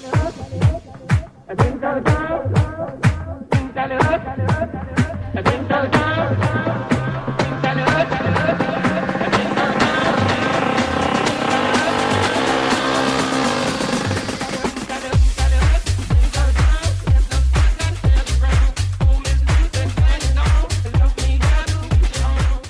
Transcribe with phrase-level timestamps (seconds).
[0.00, 2.10] I think I'll go.
[5.34, 6.67] I think I'll go.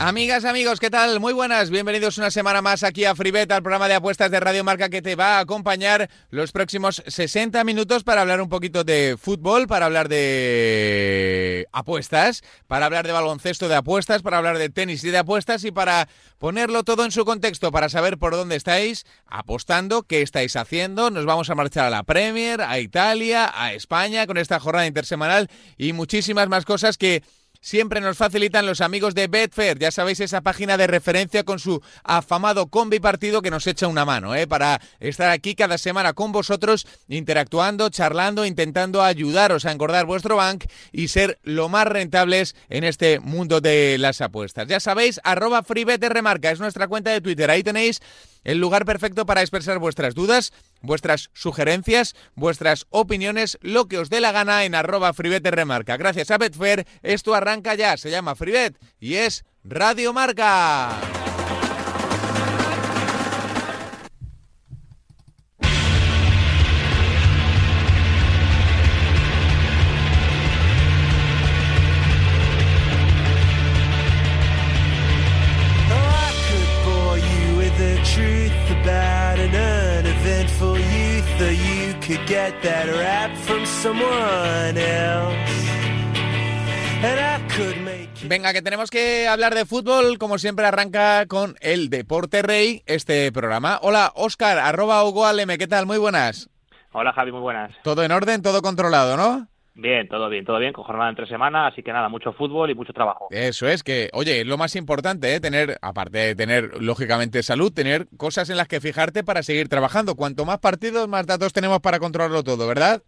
[0.08, 1.20] Amigas, amigos, ¿qué tal?
[1.20, 4.64] Muy buenas, bienvenidos una semana más aquí a Fribet, al programa de apuestas de Radio
[4.64, 9.18] Marca que te va a acompañar los próximos 60 minutos para hablar un poquito de
[9.20, 15.04] fútbol, para hablar de apuestas, para hablar de baloncesto de apuestas, para hablar de tenis
[15.04, 19.04] y de apuestas y para ponerlo todo en su contexto, para saber por dónde estáis
[19.26, 21.10] apostando, qué estáis haciendo.
[21.10, 25.50] Nos vamos a marchar a la Premier, a Italia, a España con esta jornada intersemanal
[25.76, 27.22] y muchísimas más cosas que
[27.60, 29.78] siempre nos facilitan los amigos de Betfair.
[29.78, 34.04] Ya sabéis, esa página de referencia con su afamado combi partido que nos echa una
[34.04, 34.46] mano, ¿eh?
[34.46, 40.64] para estar aquí cada semana con vosotros, interactuando, charlando, intentando ayudaros a engordar vuestro bank
[40.92, 44.68] y ser lo más rentables en este mundo de las apuestas.
[44.68, 45.64] Ya sabéis, arroba
[46.08, 47.50] remarca es nuestra cuenta de Twitter.
[47.50, 48.00] Ahí tenéis
[48.48, 54.22] el lugar perfecto para expresar vuestras dudas, vuestras sugerencias, vuestras opiniones, lo que os dé
[54.22, 55.98] la gana en arroba Fribete Remarca.
[55.98, 60.98] Gracias a Betfair, esto arranca ya, se llama Fribet y es Radio Marca.
[88.24, 93.30] Venga, que tenemos que hablar de fútbol, como siempre arranca con el Deporte Rey este
[93.30, 93.78] programa.
[93.82, 95.84] Hola, Oscar, arroba Hugo Aleme, ¿qué tal?
[95.84, 96.48] Muy buenas.
[96.92, 97.72] Hola, Javi, muy buenas.
[97.82, 99.46] Todo en orden, todo controlado, ¿no?
[99.80, 102.74] Bien, todo bien, todo bien, con jornada entre semana, así que nada, mucho fútbol y
[102.74, 103.28] mucho trabajo.
[103.30, 105.38] Eso es que, oye, lo más importante, ¿eh?
[105.38, 110.16] tener, aparte de tener, lógicamente, salud, tener cosas en las que fijarte para seguir trabajando.
[110.16, 113.04] Cuanto más partidos, más datos tenemos para controlarlo todo, ¿verdad?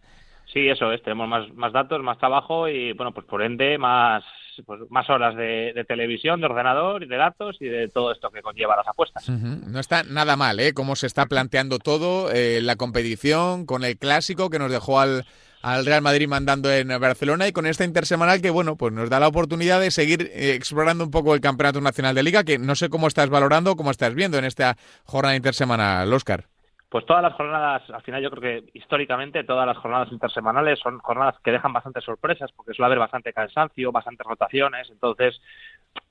[0.53, 4.23] Sí, eso es, tenemos más, más datos, más trabajo y, bueno, pues por ende, más,
[4.65, 8.41] pues, más horas de, televisión, de ordenador y de datos y de todo esto que
[8.41, 9.27] conlleva las apuestas.
[9.27, 10.71] No está nada mal, ¿eh?
[10.73, 15.25] Cómo se está planteando todo, eh, la competición con el clásico que nos dejó al
[15.61, 19.19] al Real Madrid mandando en Barcelona y con esta intersemanal que, bueno, pues nos da
[19.19, 22.75] la oportunidad de seguir eh, explorando un poco el Campeonato Nacional de Liga, que no
[22.75, 26.45] sé cómo estás valorando, cómo estás viendo en esta jornada intersemanal, Oscar.
[26.89, 30.99] Pues todas las jornadas, al final yo creo que históricamente todas las jornadas intersemanales son
[30.99, 35.39] jornadas que dejan bastantes sorpresas porque suele haber bastante cansancio, bastantes rotaciones, entonces,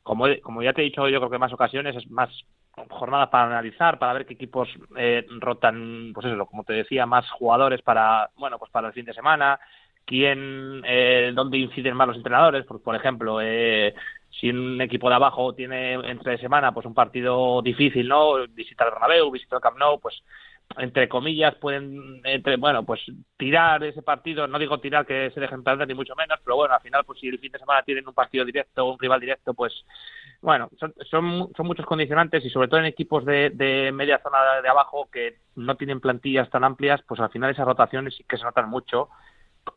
[0.03, 2.31] como, como ya te he dicho yo creo que en más ocasiones es más
[2.89, 7.29] jornadas para analizar, para ver qué equipos eh, rotan, pues eso, como te decía, más
[7.31, 9.59] jugadores para, bueno, pues para el fin de semana,
[10.05, 13.95] quién, eh, dónde inciden más los entrenadores, por, por ejemplo, eh,
[14.31, 18.47] si un equipo de abajo tiene entre semana pues un partido difícil, ¿no?
[18.49, 20.23] Visitar el Bernabéu, visitar el Camp Nou, pues
[20.79, 23.01] entre comillas pueden entre bueno pues
[23.37, 26.75] tirar ese partido no digo tirar que se dejen perder ni mucho menos pero bueno
[26.75, 29.53] al final pues si el fin de semana tienen un partido directo un rival directo
[29.53, 29.85] pues
[30.43, 34.69] bueno, son, son, muchos condicionantes y sobre todo en equipos de, de, media zona de
[34.69, 38.45] abajo que no tienen plantillas tan amplias, pues al final esas rotaciones sí que se
[38.45, 39.11] notan mucho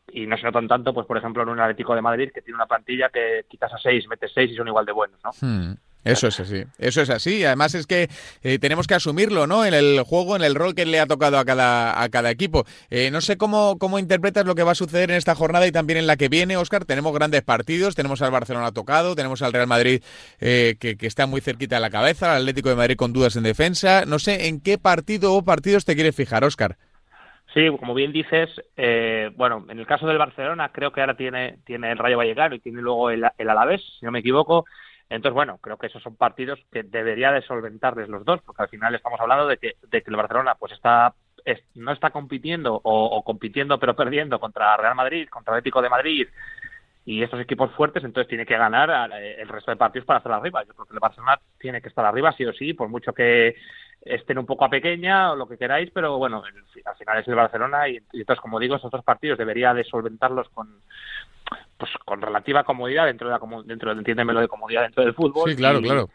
[0.08, 2.56] y no se notan tanto, pues por ejemplo en un Atlético de Madrid que tiene
[2.56, 5.30] una plantilla que quizás a seis, metes seis y son igual de buenos, ¿no?
[5.40, 5.74] Hmm.
[6.04, 7.44] Eso es así, eso es así.
[7.44, 8.08] Además es que
[8.42, 9.64] eh, tenemos que asumirlo, ¿no?
[9.64, 12.64] En el juego, en el rol que le ha tocado a cada, a cada equipo.
[12.90, 15.72] Eh, no sé cómo, cómo interpretas lo que va a suceder en esta jornada y
[15.72, 16.84] también en la que viene, Oscar.
[16.84, 20.02] Tenemos grandes partidos, tenemos al Barcelona tocado, tenemos al Real Madrid
[20.40, 23.36] eh, que, que, está muy cerquita de la cabeza, al Atlético de Madrid con dudas
[23.36, 24.04] en defensa.
[24.04, 26.76] No sé en qué partido o partidos te quieres fijar, Oscar.
[27.54, 28.50] Sí, como bien dices,
[29.36, 32.58] bueno, en el caso del Barcelona creo que ahora tiene, tiene el Rayo Vallecano y
[32.58, 34.64] tiene luego el, el Alavés, si no me equivoco.
[35.10, 38.68] Entonces, bueno, creo que esos son partidos que debería de solventarles los dos, porque al
[38.68, 41.14] final estamos hablando de que, de que el Barcelona pues está
[41.74, 46.28] no está compitiendo o, compitiendo pero perdiendo contra Real Madrid, contra el Atlético de Madrid
[47.04, 50.32] y estos equipos fuertes, entonces tiene que ganar eh, el resto de partidos para hacer
[50.32, 50.64] arriba.
[50.64, 53.56] Yo creo que el Barcelona tiene que estar arriba sí o sí, por mucho que
[54.00, 57.34] estén un poco a pequeña o lo que queráis, pero bueno, al final es el
[57.34, 60.80] Barcelona y, y entonces, como digo, esos dos partidos debería de solventarlos con,
[61.84, 65.50] pues con relativa comodidad dentro de la dentro entiéndemelo de comodidad dentro del fútbol.
[65.50, 66.08] Sí claro claro.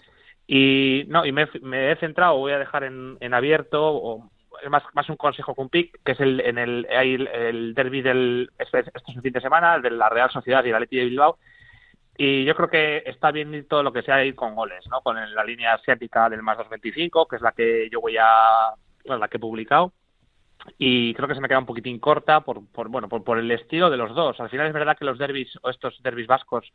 [0.48, 1.48] y no y me,
[1.92, 4.32] he centrado voy a dejar en, en abierto o
[4.64, 8.02] es más más un consejo con pick que es el en el el, el derby
[8.02, 10.98] del este, este, es un fin de semana de la Real Sociedad y la Leti
[10.98, 11.38] de Bilbao
[12.18, 15.16] y yo creo que está bien todo lo que sea ir con goles no con
[15.36, 18.74] la línea asiática del más 2.25 que es la que yo voy a
[19.06, 19.94] la que he publicado
[20.78, 23.50] y creo que se me queda un poquitín corta por, por bueno por, por, el
[23.52, 24.40] estilo de los dos.
[24.40, 26.72] Al final es verdad que los derbis o estos derbis vascos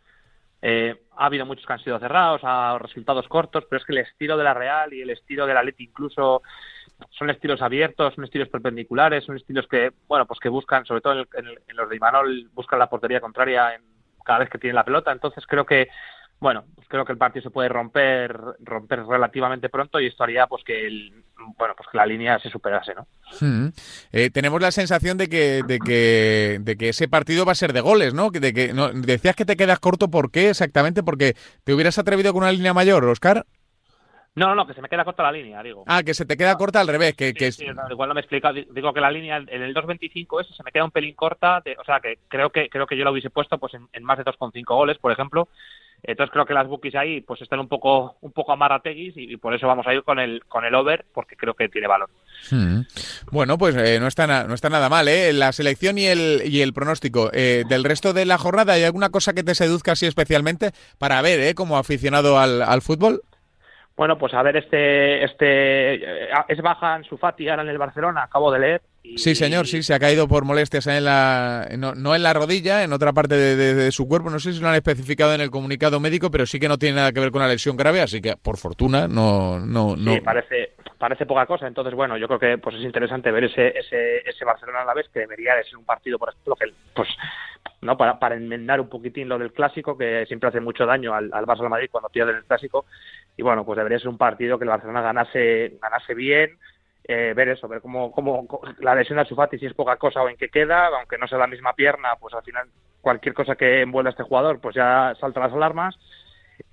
[0.62, 3.98] eh, ha habido muchos que han sido cerrados, a resultados cortos, pero es que el
[3.98, 6.42] estilo de la Real y el estilo de la Leti incluso
[7.10, 11.20] son estilos abiertos, son estilos perpendiculares, son estilos que bueno pues que buscan, sobre todo
[11.20, 11.26] en,
[11.68, 13.82] en los de Imanol, buscan la portería contraria en,
[14.24, 15.12] cada vez que tienen la pelota.
[15.12, 15.88] Entonces creo que
[16.40, 20.46] bueno, pues creo que el partido se puede romper romper relativamente pronto y esto haría
[20.46, 21.24] pues que el,
[21.56, 23.06] bueno pues que la línea se superase, ¿no?
[23.40, 23.68] Hmm.
[24.12, 27.72] Eh, tenemos la sensación de que de que de que ese partido va a ser
[27.72, 28.30] de goles, ¿no?
[28.30, 31.02] De que no, decías que te quedas corto, ¿por qué exactamente?
[31.02, 31.34] Porque
[31.64, 33.46] te hubieras atrevido con una línea mayor, Oscar.
[34.36, 35.84] No, no, no, que se me queda corta la línea, digo.
[35.86, 38.20] Ah, que se te queda corta al revés, que, sí, que sí, igual no me
[38.20, 41.60] explica, digo que la línea en el 2.25 ese se me queda un pelín corta,
[41.64, 44.02] de, o sea, que creo que creo que yo la hubiese puesto pues en, en
[44.02, 45.48] más de 2,5 goles, por ejemplo,
[46.06, 49.36] entonces creo que las bookies ahí pues están un poco un poco amarateguis y, y
[49.36, 52.10] por eso vamos a ir con el con el over porque creo que tiene valor.
[52.50, 52.82] Hmm.
[53.30, 55.32] Bueno, pues eh, no está no está nada mal, ¿eh?
[55.32, 58.74] La selección y el y el pronóstico eh, del resto de la jornada.
[58.74, 62.82] ¿Hay alguna cosa que te seduzca así especialmente para ver, eh, como aficionado al, al
[62.82, 63.22] fútbol?
[63.96, 65.94] Bueno, pues a ver, este, este
[66.48, 68.82] es baja en su Fati ahora en el Barcelona, acabo de leer.
[69.06, 72.32] Y, sí, señor, sí, se ha caído por molestias en la, no, no en la
[72.32, 74.30] rodilla, en otra parte de, de, de, su cuerpo.
[74.30, 76.96] No sé si lo han especificado en el comunicado médico, pero sí que no tiene
[76.96, 80.14] nada que ver con una lesión grave, así que por fortuna no, no, no.
[80.14, 81.66] Sí, parece, parece poca cosa.
[81.66, 84.94] Entonces, bueno, yo creo que pues es interesante ver ese, ese, ese Barcelona a la
[84.94, 87.10] vez que debería de ser un partido, por ejemplo, que pues
[87.82, 91.30] no para, para enmendar un poquitín lo del clásico que siempre hace mucho daño al,
[91.32, 92.86] al Barça Madrid cuando pierden el clásico
[93.36, 96.58] y bueno pues debería ser un partido que el Barcelona ganase ganase bien
[97.06, 98.46] eh, ver eso ver cómo, cómo
[98.80, 101.38] la lesión de Sufati si es poca cosa o en qué queda aunque no sea
[101.38, 102.68] la misma pierna pues al final
[103.00, 105.98] cualquier cosa que envuelva a este jugador pues ya salta las alarmas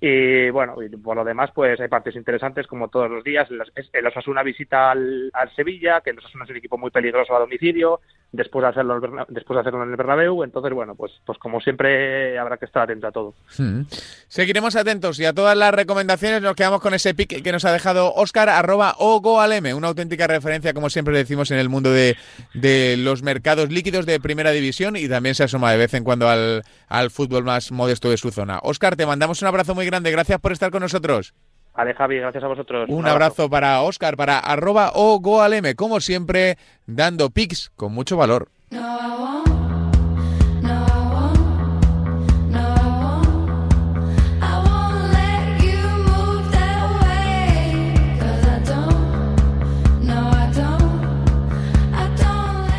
[0.00, 3.48] y bueno, y por lo demás, pues hay partidos interesantes como todos los días.
[3.92, 7.40] El Osasuna visita al, al Sevilla, que el Osasuna es un equipo muy peligroso a
[7.40, 8.00] domicilio,
[8.32, 10.42] después de hacerlo, después de hacerlo en el Bernabéu.
[10.42, 13.34] Entonces, bueno, pues, pues como siempre habrá que estar atento a todo.
[13.58, 13.82] Hmm.
[14.28, 17.72] Seguiremos atentos y a todas las recomendaciones nos quedamos con ese pick que nos ha
[17.72, 22.16] dejado Oscar arroba ogoalm, una auténtica referencia, como siempre decimos, en el mundo de,
[22.54, 26.28] de los mercados líquidos de primera división y también se asoma de vez en cuando
[26.28, 28.60] al, al fútbol más modesto de su zona.
[28.62, 30.10] Oscar, te mandamos un abrazo muy grande.
[30.10, 31.34] Gracias por estar con nosotros.
[31.74, 32.88] Vale, Javi, gracias a vosotros.
[32.88, 33.42] Un, Un abrazo.
[33.44, 33.50] abrazo.
[33.50, 38.48] para Oscar, para arroba o goalm, como siempre, dando pics con mucho valor.
[38.70, 39.12] No,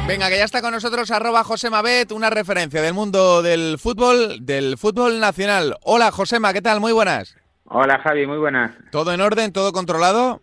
[0.05, 4.45] Venga, que ya está con nosotros arroba Josema Bet, una referencia del mundo del fútbol,
[4.45, 5.77] del fútbol nacional.
[5.81, 6.79] Hola Josema, ¿qué tal?
[6.79, 7.35] Muy buenas.
[7.75, 8.71] Hola Javi, muy buenas.
[8.91, 9.51] ¿Todo en orden?
[9.51, 10.42] ¿Todo controlado?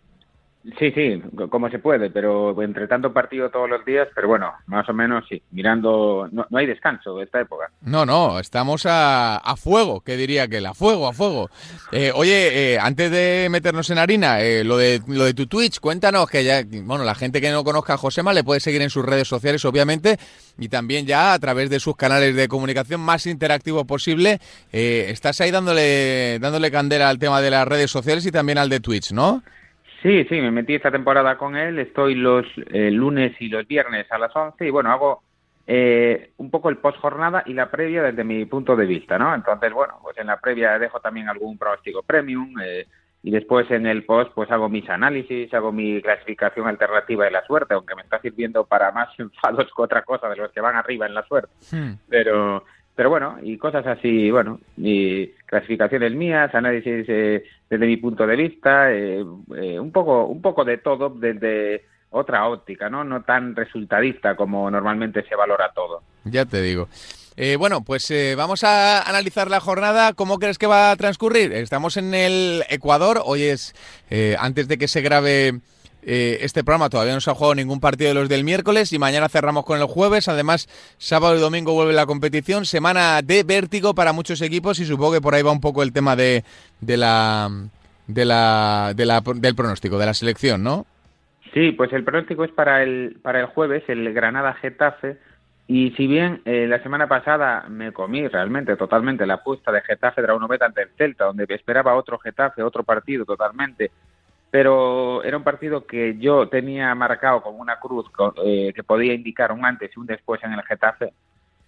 [0.77, 1.19] Sí, sí,
[1.49, 5.25] como se puede, pero entre tanto partido todos los días, pero bueno, más o menos
[5.27, 7.71] sí, mirando, no, no hay descanso de esta época.
[7.81, 11.49] No, no, estamos a, a fuego, que diría que a fuego, a fuego.
[11.91, 15.79] Eh, oye, eh, antes de meternos en harina, eh, lo, de, lo de tu Twitch,
[15.79, 18.91] cuéntanos que ya, bueno, la gente que no conozca a Josema le puede seguir en
[18.91, 20.19] sus redes sociales, obviamente,
[20.59, 24.39] y también ya a través de sus canales de comunicación más interactivo posible.
[24.71, 28.69] Eh, estás ahí dándole, dándole candela al tema de las redes sociales y también al
[28.69, 29.41] de Twitch, ¿no?
[30.01, 34.11] Sí, sí, me metí esta temporada con él, estoy los eh, lunes y los viernes
[34.11, 35.21] a las 11 y bueno, hago
[35.67, 39.33] eh, un poco el post jornada y la previa desde mi punto de vista, ¿no?
[39.35, 42.87] Entonces, bueno, pues en la previa dejo también algún pronóstico premium eh,
[43.21, 47.45] y después en el post pues hago mis análisis, hago mi clasificación alternativa de la
[47.45, 50.75] suerte, aunque me está sirviendo para más enfados que otra cosa de los que van
[50.75, 51.53] arriba en la suerte.
[51.71, 51.93] Hmm.
[52.09, 58.27] Pero pero bueno, y cosas así, bueno, y clasificaciones mías, análisis eh, desde mi punto
[58.27, 59.23] de vista, eh,
[59.55, 63.03] eh, un poco un poco de todo desde otra óptica, ¿no?
[63.03, 66.03] No tan resultadista como normalmente se valora todo.
[66.25, 66.87] Ya te digo.
[67.37, 70.13] Eh, bueno, pues eh, vamos a analizar la jornada.
[70.13, 71.53] ¿Cómo crees que va a transcurrir?
[71.53, 73.21] Estamos en el Ecuador.
[73.23, 73.73] Hoy es
[74.09, 75.61] eh, antes de que se grabe
[76.03, 78.99] eh, este programa todavía no se ha jugado ningún partido de los del miércoles y
[78.99, 80.27] mañana cerramos con el jueves.
[80.27, 80.67] Además,
[80.97, 82.65] sábado y domingo vuelve la competición.
[82.65, 85.93] Semana de vértigo para muchos equipos y supongo que por ahí va un poco el
[85.93, 86.43] tema de,
[86.79, 87.49] de la,
[88.07, 90.85] de la, de la, del pronóstico, de la selección, ¿no?
[91.53, 95.17] Sí, pues el pronóstico es para el, para el jueves, el Granada-Getafe.
[95.67, 100.21] Y si bien eh, la semana pasada me comí realmente totalmente la apuesta de Getafe
[100.21, 103.91] de bet ante el Celta, donde esperaba otro Getafe, otro partido totalmente,
[104.51, 108.05] pero era un partido que yo tenía marcado como una cruz
[108.45, 111.13] eh, que podía indicar un antes y un después en el Getafe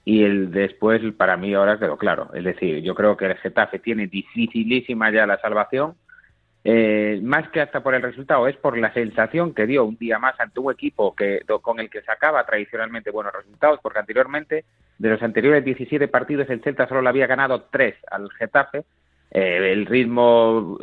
[0.05, 2.29] y el después para mí ahora lo claro.
[2.33, 5.95] Es decir, yo creo que el Getafe tiene dificilísima ya la salvación
[6.65, 10.17] eh, más que hasta por el resultado, es por la sensación que dio un día
[10.17, 14.63] más ante un equipo que, con el que sacaba tradicionalmente buenos resultados, porque anteriormente,
[14.97, 18.85] de los anteriores 17 partidos, el Celta solo le había ganado 3 al Getafe.
[19.35, 20.77] Eh, el ritmo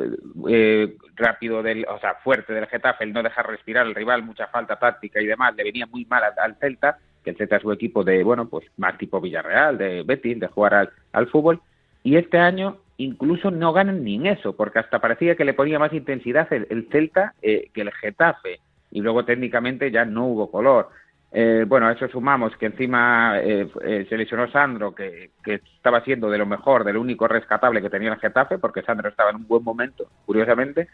[0.49, 4.49] eh, rápido, del, o sea, fuerte del Getafe, el no dejar respirar al rival, mucha
[4.49, 7.75] falta táctica y demás, le venía muy mal al, Celta, que el Celta es un
[7.75, 11.61] equipo de, bueno, pues más tipo Villarreal, de Betis, de jugar al, al fútbol.
[12.03, 15.79] Y este año incluso no ganan ni en eso, porque hasta parecía que le ponía
[15.79, 18.59] más intensidad el, Celta eh, que el Getafe,
[18.91, 20.89] y luego técnicamente ya no hubo color.
[21.33, 23.69] Eh, bueno, a eso sumamos que encima eh,
[24.09, 28.13] se lesionó Sandro, que, estaba siendo de lo mejor, de lo único rescatable que tenía
[28.13, 30.89] el Getafe, porque Sandro estaba en un buen momento, curiosamente,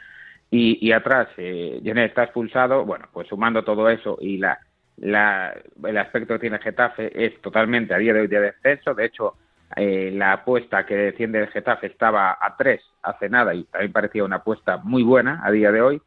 [0.51, 2.85] y, y atrás eh, está expulsado.
[2.85, 4.59] Bueno, pues sumando todo eso y la,
[4.99, 8.95] la, el aspecto que tiene Getafe es totalmente a día de hoy de descenso.
[8.95, 9.35] De hecho,
[9.75, 14.25] eh, la apuesta que defiende el Getafe estaba a 3 hace nada y también parecía
[14.25, 16.03] una apuesta muy buena a día de hoy.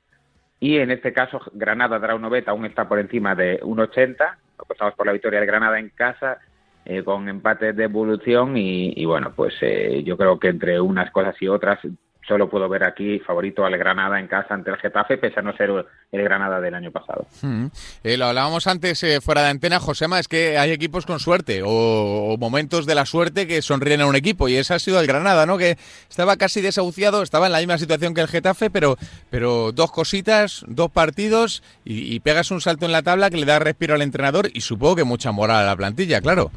[0.59, 4.37] Y en este caso, Granada dará un beta, aún está por encima de 1,80.
[4.57, 6.39] Apostamos por la victoria de Granada en casa,
[6.85, 8.57] eh, con empate de evolución.
[8.57, 11.79] Y, y bueno, pues eh, yo creo que entre unas cosas y otras
[12.29, 15.51] solo puedo ver aquí favorito al Granada en casa ante el Getafe, pese a no
[15.57, 15.71] ser
[16.11, 17.25] el Granada del año pasado.
[17.41, 17.65] Hmm.
[18.03, 21.61] Eh, lo hablábamos antes eh, fuera de antena, Josema, es que hay equipos con suerte
[21.65, 25.07] o, momentos de la suerte que sonríen a un equipo y ese ha sido el
[25.07, 25.57] Granada, ¿no?
[25.57, 25.71] Que
[26.07, 28.95] estaba casi desahuciado, estaba en la misma situación que el Getafe, pero,
[29.31, 33.57] pero dos cositas, dos partidos y, pegas un salto en la tabla que le da
[33.57, 36.51] respiro al entrenador y supongo que mucha moral a la plantilla, claro.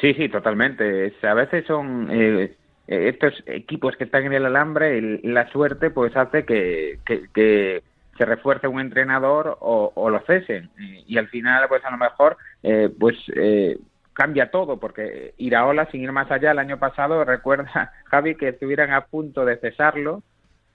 [0.00, 1.14] Sí, sí, totalmente.
[1.22, 2.10] A veces son...
[2.10, 7.82] Eh, eh, estos equipos que están en el alambre, la suerte pues hace que, que,
[8.16, 10.70] se refuerce un entrenador o, lo cesen.
[10.78, 13.76] Y, al final, pues a lo mejor, eh, pues eh,
[14.12, 18.92] cambia todo, porque Iraola, sin ir más allá, el año pasado, recuerda, Javi, que estuvieran
[18.92, 20.22] a punto de cesarlo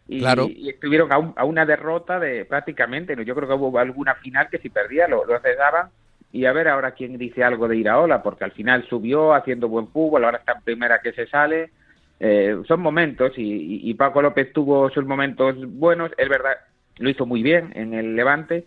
[0.09, 4.57] y, y estuvieron a, una derrota de prácticamente, yo creo que hubo alguna final que
[4.57, 5.89] si perdía lo, lo cesaban.
[6.31, 9.87] Y a ver ahora quién dice algo de Iraola, porque al final subió haciendo buen
[9.87, 11.71] fútbol, ahora está en primera que se sale,
[12.19, 16.57] eh, son momentos y, Paco López tuvo sus momentos buenos, es verdad,
[16.97, 18.65] lo hizo muy bien en el Levante.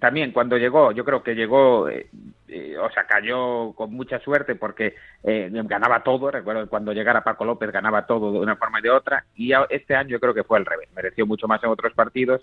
[0.00, 2.08] también cuando llegó, yo creo que llegó, eh,
[2.48, 6.30] eh, o sea, cayó con mucha suerte porque ganaba todo.
[6.30, 9.24] Recuerdo que cuando llegara Paco López ganaba todo de una forma y de otra.
[9.34, 10.88] Y este año creo que fue al revés.
[10.94, 12.42] Mereció mucho más en otros partidos.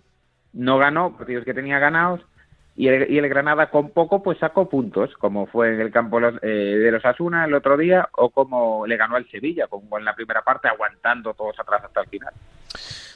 [0.53, 2.21] No ganó partidos que tenía ganados
[2.77, 6.91] y el, Granada con poco pues sacó puntos, como fue en el campo eh, de
[6.91, 10.43] los Asuna el otro día o como le ganó al Sevilla, como en la primera
[10.43, 12.33] parte aguantando todos atrás hasta el final.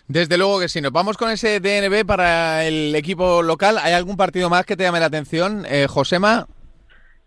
[0.08, 0.82] Desde luego que sí.
[0.82, 3.78] Nos vamos con ese DNB para el equipo local.
[3.78, 6.48] ¿Hay algún partido más que te llame la atención, eh, Josema?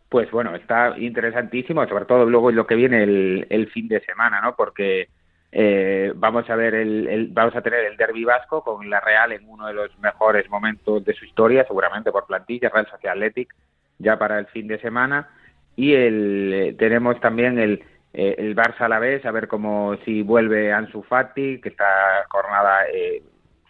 [0.08, 4.40] Pues bueno, está interesantísimo, sobre todo luego lo que viene el, el fin de semana,
[4.40, 4.56] ¿no?
[4.56, 5.08] Porque
[5.56, 9.49] eh, vamos a ver el, vamos a tener el derby vasco con la Real en
[9.49, 13.54] uno de los mejores momentos de su historia, seguramente por plantilla, Real Social Athletic,
[14.00, 15.28] ya para el fin de semana.
[15.76, 19.96] Y el, eh, tenemos también el, eh, el Barça a la vez, a ver cómo
[20.04, 21.87] si vuelve Ansu Fati, que esta
[22.30, 22.80] jornada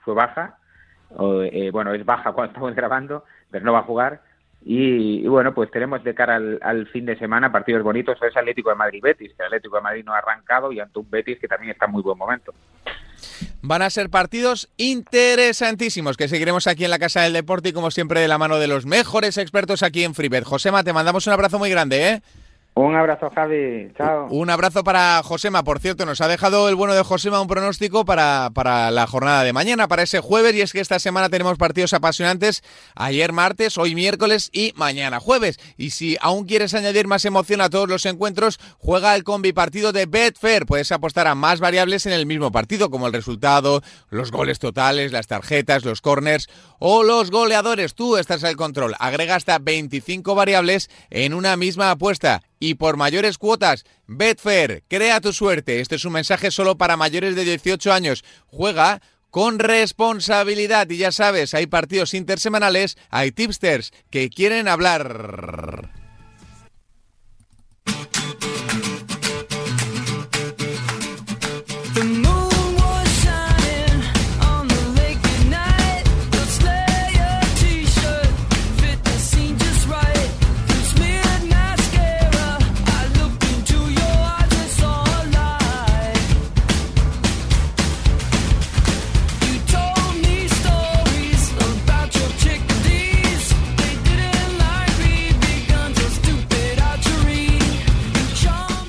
[0.05, 0.57] fue baja,
[1.11, 4.23] o, bueno, es baja cuando estamos grabando, pero no va a jugar
[4.67, 8.17] y, bueno, pues tenemos de cara al, fin de semana partidos bonitos.
[8.23, 11.11] Es Atlético de Madrid-Betis, que el Atlético de Madrid no ha arrancado, y ante un
[11.11, 12.55] Betis que también está en muy buen momento.
[13.61, 17.91] Van a ser partidos interesantísimos que seguiremos aquí en la Casa del Deporte y como
[17.91, 20.45] siempre de la mano de los mejores expertos aquí en Freebet.
[20.45, 22.23] Josema, te mandamos un abrazo muy grande, ¿eh?
[22.77, 23.93] Un abrazo, Javi.
[23.97, 24.27] Chao.
[24.31, 25.63] Un abrazo para Josema.
[25.63, 29.45] Por cierto, nos ha dejado el bueno de Josema un pronóstico para, para la jornada
[29.45, 30.57] de mañana, para ese jueves.
[30.57, 32.65] Y es que esta semana tenemos partidos apasionantes.
[32.97, 35.61] Ayer martes, hoy miércoles y mañana jueves.
[35.77, 39.93] Y si aún quieres añadir más emoción a todos los encuentros, juega el combi partido
[39.93, 40.67] de Betfair.
[40.67, 45.13] Puedes apostar a más variables en el mismo partido, como el resultado, los goles totales,
[45.13, 46.49] las tarjetas, los corners
[46.81, 47.95] o los goleadores.
[47.95, 48.97] Tú estás al control.
[48.99, 53.85] Agrega hasta 25 variables en una misma apuesta y por mayores cuotas.
[54.07, 55.81] Betfair, crea tu suerte.
[55.81, 58.25] Este es un mensaje solo para mayores de 18 años.
[58.47, 66.04] Juega con responsabilidad y ya sabes, hay partidos intersemanales, hay tipsters que quieren hablar.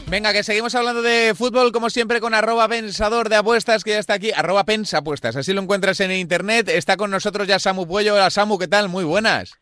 [0.08, 3.98] Venga, que seguimos hablando de fútbol, como siempre, con arroba pensador de apuestas, que ya
[3.98, 5.36] está aquí, arroba pensapuestas.
[5.36, 6.70] Así lo encuentras en internet.
[6.70, 8.14] Está con nosotros ya Samu Puello.
[8.14, 8.88] Hola Samu, ¿qué tal?
[8.88, 9.60] Muy buenas.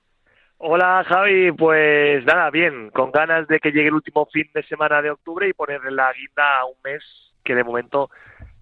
[0.57, 5.01] Hola Javi, pues nada, bien, con ganas de que llegue el último fin de semana
[5.01, 7.03] de octubre y ponerle la guinda a un mes
[7.43, 8.09] que de momento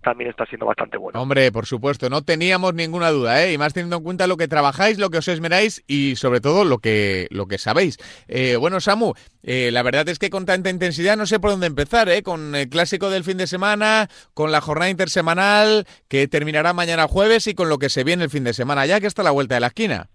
[0.02, 1.22] también está siendo bastante bueno.
[1.22, 3.54] Hombre, por supuesto, no teníamos ninguna duda, ¿eh?
[3.54, 6.66] Y más teniendo en cuenta lo que trabajáis, lo que os esmeráis y sobre todo
[6.66, 7.98] lo que, lo que sabéis.
[8.28, 11.68] Eh, bueno, Samu, eh, la verdad es que con tanta intensidad no sé por dónde
[11.68, 12.24] empezar, ¿eh?
[12.24, 17.48] Con el clásico del fin de semana, con la jornada intersemanal que terminará mañana jueves
[17.48, 19.32] y con lo que se viene el fin de semana ya que está a la
[19.32, 20.08] vuelta de la esquina.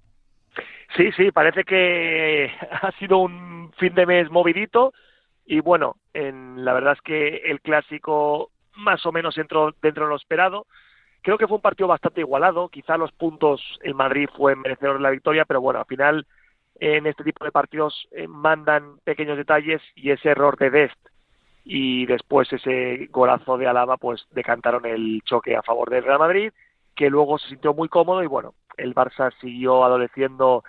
[0.97, 4.93] Sí, sí, parece que ha sido un fin de mes movidito
[5.45, 10.11] y bueno, en, la verdad es que el clásico más o menos entró dentro de
[10.11, 10.67] lo esperado.
[11.23, 12.69] Creo que fue un partido bastante igualado.
[12.69, 16.27] Quizá los puntos el Madrid fue merecedor de la victoria, pero bueno, al final
[16.79, 21.09] en este tipo de partidos eh, mandan pequeños detalles y ese error de Dest
[21.65, 26.53] y después ese golazo de Alaba pues decantaron el choque a favor del Real Madrid,
[26.95, 30.63] que luego se sintió muy cómodo y bueno, el Barça siguió adoleciendo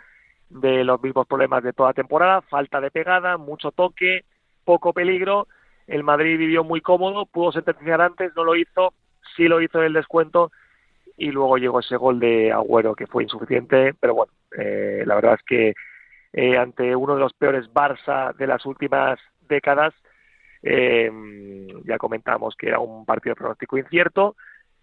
[0.50, 4.26] de los mismos problemas de toda temporada, falta de pegada, mucho toque,
[4.64, 5.48] poco peligro
[5.88, 8.94] el Madrid vivió muy cómodo, pudo sentenciar antes, no lo hizo,
[9.36, 10.52] sí lo hizo en el descuento
[11.18, 15.36] y luego llegó ese gol de Agüero que fue insuficiente, pero bueno, eh, la verdad
[15.36, 15.74] es que
[16.34, 19.94] eh, ante uno de los peores Barça de las últimas décadas,
[20.62, 21.10] eh,
[21.86, 24.36] ya comentamos que era un partido pronóstico incierto,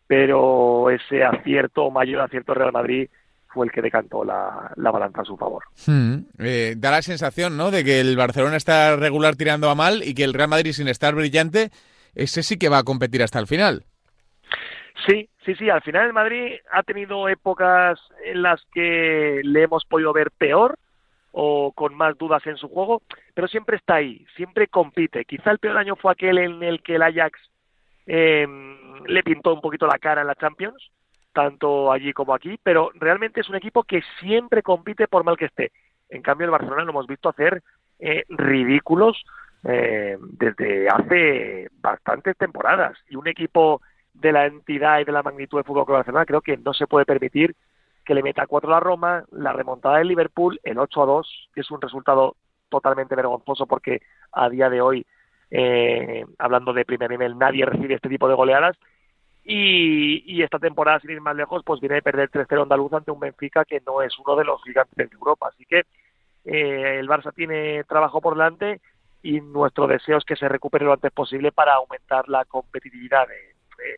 [0.07, 3.09] pero ese acierto, mayor acierto Real Madrid,
[3.55, 5.63] fue el que decantó la, balanza a su favor.
[5.87, 6.27] Hmm.
[6.39, 10.15] Eh, da la sensación, ¿no?, de que el Barcelona está regular tirando a mal y
[10.15, 11.71] que el Real Madrid, sin estar brillante,
[12.15, 13.85] ese sí que va a competir hasta el final.
[15.07, 15.71] Sí, sí, sí.
[15.71, 20.79] Al final el Madrid ha tenido épocas en las que le hemos podido ver peor
[21.33, 23.03] o con más dudas en su juego,
[23.35, 25.25] pero siempre está ahí, siempre compite.
[25.25, 27.41] Quizá el peor año fue aquel en el que el Ajax
[28.07, 28.47] eh,
[29.07, 30.91] le pintó un poquito la cara en la Champions,
[31.35, 35.47] tanto allí como aquí, pero realmente es un equipo que siempre compite por mal que
[35.47, 35.73] esté.
[36.09, 37.63] En cambio, el Barcelona lo hemos visto hacer
[37.99, 39.23] eh, ridículos
[39.65, 42.97] eh, desde hace bastantes temporadas.
[43.09, 43.83] Y un equipo
[44.15, 46.87] de la entidad y de la magnitud del fútbol que Barcelona creo que no se
[46.87, 47.55] puede permitir
[48.05, 51.51] que le meta cuatro a la Roma, la remontada del Liverpool, el 8 a 2,
[51.55, 52.37] que es un resultado
[52.69, 55.07] totalmente vergonzoso porque a día de hoy,
[55.51, 58.77] eh, hablando de primer nivel, nadie recibe este tipo de goleadas
[59.45, 63.21] y, esta temporada, sin ir más lejos, pues viene a perder 3-0 andaluz ante un
[63.21, 65.51] Benfica que no es uno de los gigantes de Europa.
[65.53, 65.81] Así que
[66.45, 68.81] eh, el Barça tiene trabajo por delante
[69.23, 73.27] y nuestro deseo es que se recupere lo antes posible para aumentar la competitividad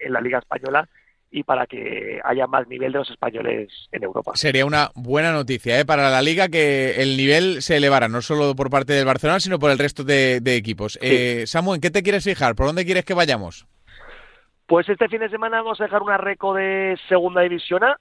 [0.00, 0.88] en la Liga Española
[1.30, 4.32] y para que haya más nivel de los españoles en Europa.
[4.34, 5.84] Sería una buena noticia ¿eh?
[5.84, 9.58] para la liga que el nivel se elevara, no solo por parte del Barcelona, sino
[9.58, 10.98] por el resto de, equipos.
[11.02, 12.54] Eh, Samu, ¿en qué te quieres fijar?
[12.54, 13.66] ¿Por dónde quieres que vayamos?
[14.66, 18.00] Pues este fin de semana vamos a dejar una reco de segunda división A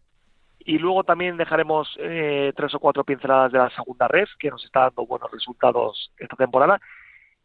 [0.58, 4.66] y luego también dejaremos eh, tres o cuatro pinceladas de la segunda red que nos
[4.66, 6.82] está dando buenos resultados esta temporada.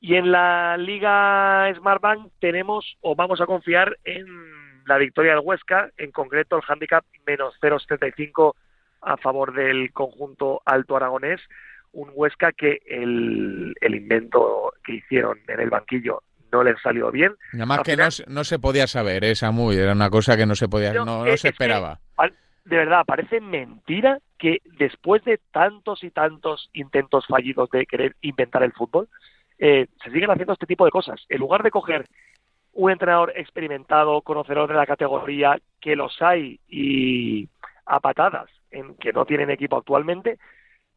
[0.01, 4.25] Y en la Liga Smartbank tenemos o vamos a confiar en
[4.87, 8.55] la victoria del Huesca, en concreto el handicap menos 0,75
[9.03, 11.43] a favor del conjunto alto aragonés,
[11.93, 16.23] un Huesca que el, el invento que hicieron en el banquillo
[16.53, 17.35] no le salió bien.
[17.53, 20.69] Nada más que no, se podía saber, esa muy, era una cosa que no se
[20.69, 22.01] podía, no, se esperaba.
[22.65, 28.63] de verdad, parece mentira que después de tantos y tantos intentos fallidos de querer inventar
[28.63, 29.09] el fútbol,
[29.59, 31.25] eh, se siguen haciendo este tipo de cosas.
[31.29, 32.07] En lugar de coger
[32.73, 37.49] un entrenador experimentado, conocedor de la categoría, que los hay y
[37.85, 40.39] a patadas, en que no tienen equipo actualmente,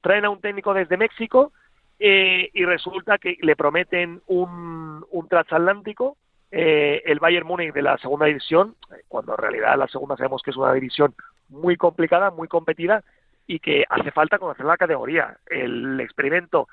[0.01, 1.51] traen a un técnico desde México
[1.99, 6.17] eh, y resulta que le prometen un, un transatlántico,
[6.51, 8.75] eh, el Bayern Múnich de la segunda división,
[9.07, 11.15] cuando en realidad la segunda sabemos que es una división
[11.49, 13.03] muy complicada, muy competida
[13.47, 15.37] y que hace falta conocer la categoría.
[15.47, 16.67] El experimento,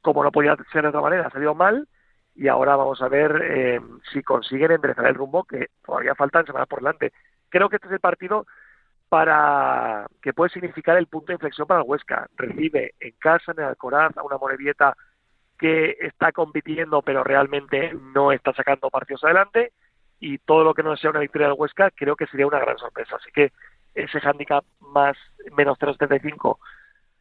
[0.00, 1.88] como no podía ser de otra manera, ha salido mal
[2.34, 3.80] y ahora vamos a ver eh,
[4.12, 7.12] si consiguen enderezar el rumbo que todavía faltan semanas por delante.
[7.48, 8.46] Creo que este es el partido
[9.14, 12.26] para que puede significar el punto de inflexión para el Huesca.
[12.36, 14.96] Recibe en casa, en el Alcoraz, a una Morevieta
[15.56, 19.70] que está compitiendo pero realmente no está sacando partidos adelante
[20.18, 22.76] y todo lo que no sea una victoria del Huesca creo que sería una gran
[22.76, 23.14] sorpresa.
[23.14, 23.52] Así que
[23.94, 25.16] ese handicap más
[25.56, 26.58] menos 3.75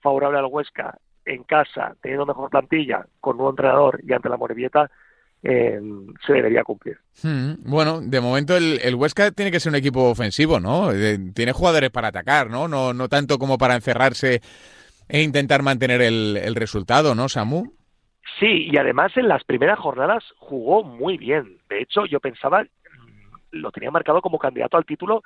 [0.02, 4.90] favorable al Huesca en casa, teniendo mejor plantilla, con nuevo entrenador y ante la Morevieta,
[5.44, 5.80] eh,
[6.26, 6.98] se debería cumplir.
[7.22, 10.90] Hmm, bueno, de momento el, Huesca tiene que ser un equipo ofensivo, ¿no?
[11.34, 12.68] tiene jugadores para atacar, ¿no?
[12.70, 12.94] ¿no?
[12.94, 14.42] No tanto como para encerrarse
[15.10, 17.74] e intentar mantener el, resultado, ¿no, Samu?
[18.40, 21.58] Sí, y además en las primeras jornadas jugó muy bien.
[21.70, 22.66] De hecho, yo pensaba,
[23.52, 25.24] lo tenía marcado como candidato al título,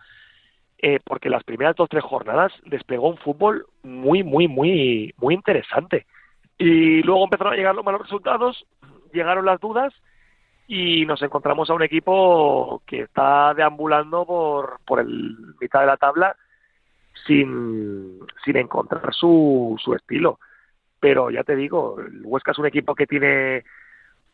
[0.80, 6.08] eh, porque las primeras dos tres jornadas desplegó un fútbol muy, muy, muy, muy interesante.
[6.58, 8.66] Y luego empezaron a llegar los malos resultados,
[9.12, 9.94] llegaron las dudas
[10.68, 15.98] y nos encontramos a un equipo que está deambulando por, por el mitad de la
[15.98, 16.36] tabla
[17.26, 20.40] sin, sin encontrar su, su estilo.
[21.00, 23.64] Pero ya te digo, el Huesca es un equipo que tiene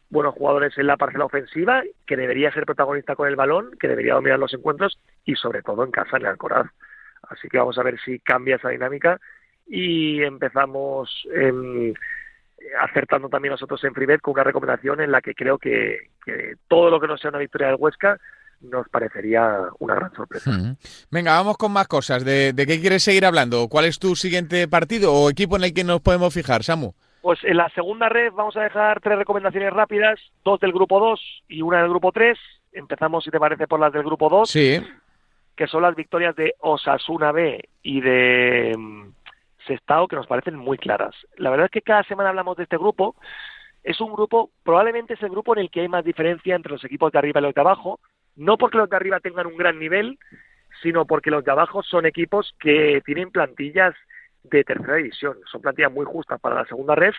[0.10, 4.14] buenos jugadores en la parcela ofensiva, que debería ser protagonista con el balón, que debería
[4.14, 6.68] dominar los encuentros y sobre todo en casa en el Alcoraz.
[7.24, 9.20] Así que vamos a ver si cambia esa dinámica
[9.66, 11.94] y empezamos em,
[12.82, 16.90] acertando también nosotros en Freebet con una recomendación en la que creo que, que todo
[16.90, 18.20] lo que no sea una victoria del Huesca
[18.64, 20.52] nos parecería una gran sorpresa.
[21.12, 22.24] Venga, vamos con más cosas.
[22.24, 23.68] ¿De, ¿De, qué quieres seguir hablando?
[23.68, 26.94] ¿Cuál es tu siguiente partido o equipo en el que nos podemos fijar, Samu?
[27.22, 31.44] Pues en la segunda red vamos a dejar tres recomendaciones rápidas, dos del grupo 2
[31.48, 32.38] y una del grupo 3.
[32.74, 34.50] Empezamos, si te parece, por las del grupo 2.
[34.50, 34.82] Sí.
[35.56, 39.08] Que son las victorias de Osasuna B y de mm,
[39.68, 41.16] Sestao, que nos parecen muy claras.
[41.38, 43.16] La verdad es que cada semana hablamos de este grupo.
[43.84, 46.84] Es un grupo, probablemente es el grupo en el que hay más diferencia entre los
[46.86, 48.00] equipos de arriba y los de abajo
[48.36, 50.18] no porque los de arriba tengan un gran nivel,
[50.82, 53.94] sino porque los de abajo son equipos que tienen plantillas
[54.44, 57.14] de tercera división, son plantillas muy justas para la segunda red.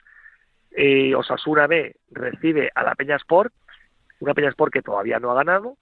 [0.73, 3.53] Eh, Osasuna B recibe a la Peña Sport,
[4.21, 5.77] una Peña Sport que todavía no ha ganado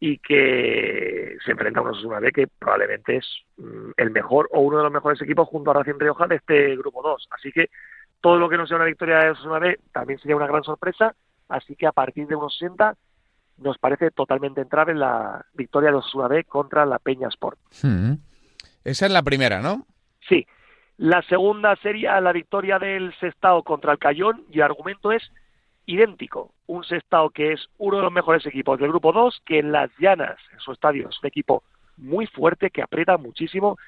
[0.00, 1.07] y que
[1.44, 4.84] se enfrenta a una Osasuna B que probablemente es mm, el mejor o uno de
[4.84, 7.28] los mejores equipos junto a Racing Rioja de este grupo 2.
[7.30, 7.70] Así que
[8.20, 11.14] todo lo que no sea una victoria de Osasuna B también sería una gran sorpresa.
[11.48, 12.94] Así que a partir de unos 60
[13.58, 17.58] nos parece totalmente entrar en la victoria de Osasuna B contra la Peña Sport.
[17.82, 18.14] Hmm.
[18.84, 19.86] Esa es la primera, ¿no?
[20.28, 20.46] Sí.
[20.96, 25.22] La segunda sería la victoria del Sestao contra el Cayón y el argumento es
[25.88, 26.52] idéntico.
[26.66, 29.90] Un Sestao que es uno de los mejores equipos del grupo 2, que en las
[29.98, 31.64] llanas, en su estadio, es un equipo
[31.96, 33.78] muy fuerte, que aprieta muchísimo,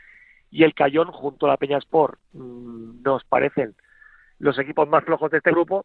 [0.50, 3.74] y el Cayón junto a la Peña Sport mm, nos parecen
[4.38, 5.84] los equipos más flojos de este grupo.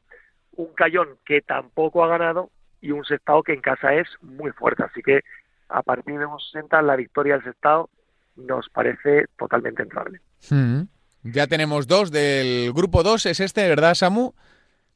[0.54, 2.50] Un Cayón que tampoco ha ganado
[2.80, 4.84] y un Sestao que en casa es muy fuerte.
[4.84, 5.20] Así que
[5.68, 7.90] a partir de un 60 la victoria del Sestao
[8.38, 10.22] nos parece totalmente entrable.
[10.50, 10.84] Hmm.
[11.24, 14.34] Ya tenemos dos del grupo 2, ¿es este, verdad, Samu?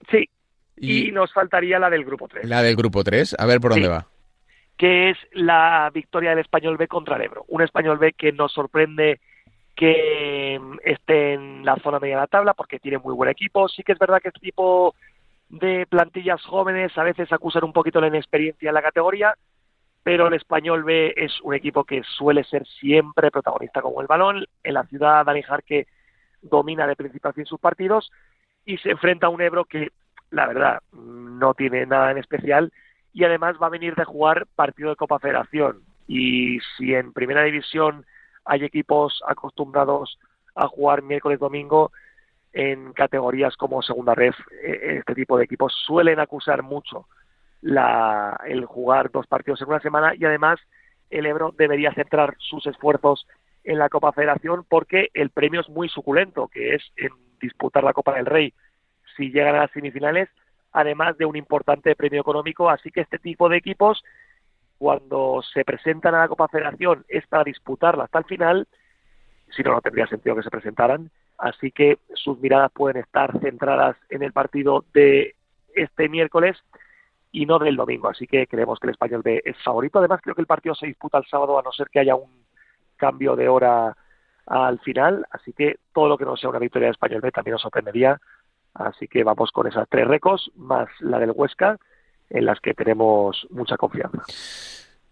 [0.10, 0.30] Sí,
[0.80, 2.48] y, nos faltaría la del grupo 3.
[2.48, 4.08] La del grupo 3, a ver por dónde va.
[4.78, 7.46] Que es la victoria del Español B contra el Ebro.
[7.50, 9.20] Un Español B que nos sorprende
[9.76, 13.68] que mm, esté en la zona media de la tabla porque tiene muy buen equipo.
[13.68, 14.96] Sí que es verdad que este equipo
[15.50, 19.36] de plantillas jóvenes a veces acusan un poquito la inexperiencia en la categoría,
[20.04, 24.46] pero el Español B es un equipo que suele ser siempre protagonista con el balón.
[24.64, 25.88] En la ciudad, Dani que
[26.42, 28.12] domina de principio a fin sus partidos
[28.66, 29.90] y se enfrenta a un Ebro que,
[30.32, 32.72] la verdad, no tiene nada en especial
[33.14, 35.82] y además va a venir de jugar partido de Copa Federación.
[36.08, 38.06] Y si en Primera División
[38.46, 40.20] hay equipos acostumbrados
[40.56, 41.92] a jugar miércoles-domingo,
[42.54, 47.08] en categorías como segunda red, eh, este tipo de equipos suelen acusar mucho
[47.62, 50.60] la, el jugar dos partidos en una semana y además
[51.10, 53.28] el Ebro debería centrar sus esfuerzos
[53.64, 57.94] en la Copa Federación porque el premio es muy suculento, que es en disputar la
[57.94, 58.54] Copa del Rey
[59.20, 60.30] si llegan a las semifinales,
[60.72, 62.70] además de un importante premio económico.
[62.70, 64.02] Así que este tipo de equipos,
[64.78, 68.68] cuando se presentan a la Copa Federación, es para disputarla hasta el final,
[69.56, 73.98] si no, no tendría sentido que se presentaran, así que sus miradas pueden estar centradas
[74.10, 75.36] en el partido de
[75.76, 76.58] este miércoles
[77.32, 80.00] y no del domingo, así que creemos que el español B es favorito.
[80.00, 82.46] Además, creo que el partido se disputa el sábado, a no ser que haya un
[82.96, 83.96] cambio de hora
[84.46, 87.54] al final, así que todo lo que no sea una victoria del español B también
[87.54, 88.20] nos sorprendería.
[88.74, 91.78] Así que vamos con esas tres recos, más la del Huesca,
[92.30, 94.24] en las que tenemos mucha confianza.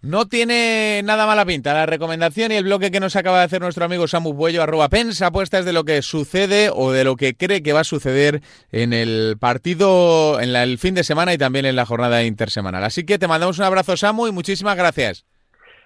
[0.02, 3.62] No tiene nada mala pinta la recomendación y el bloque que nos acaba de hacer
[3.62, 7.36] nuestro amigo Samu Buello, arroba pensa apuestas de lo que sucede o de lo que
[7.36, 8.42] cree que va a suceder
[8.72, 12.84] en el partido, en el fin de semana y también en la jornada intersemanal.
[12.84, 15.26] Así que te mandamos un abrazo, Samu, y muchísimas gracias.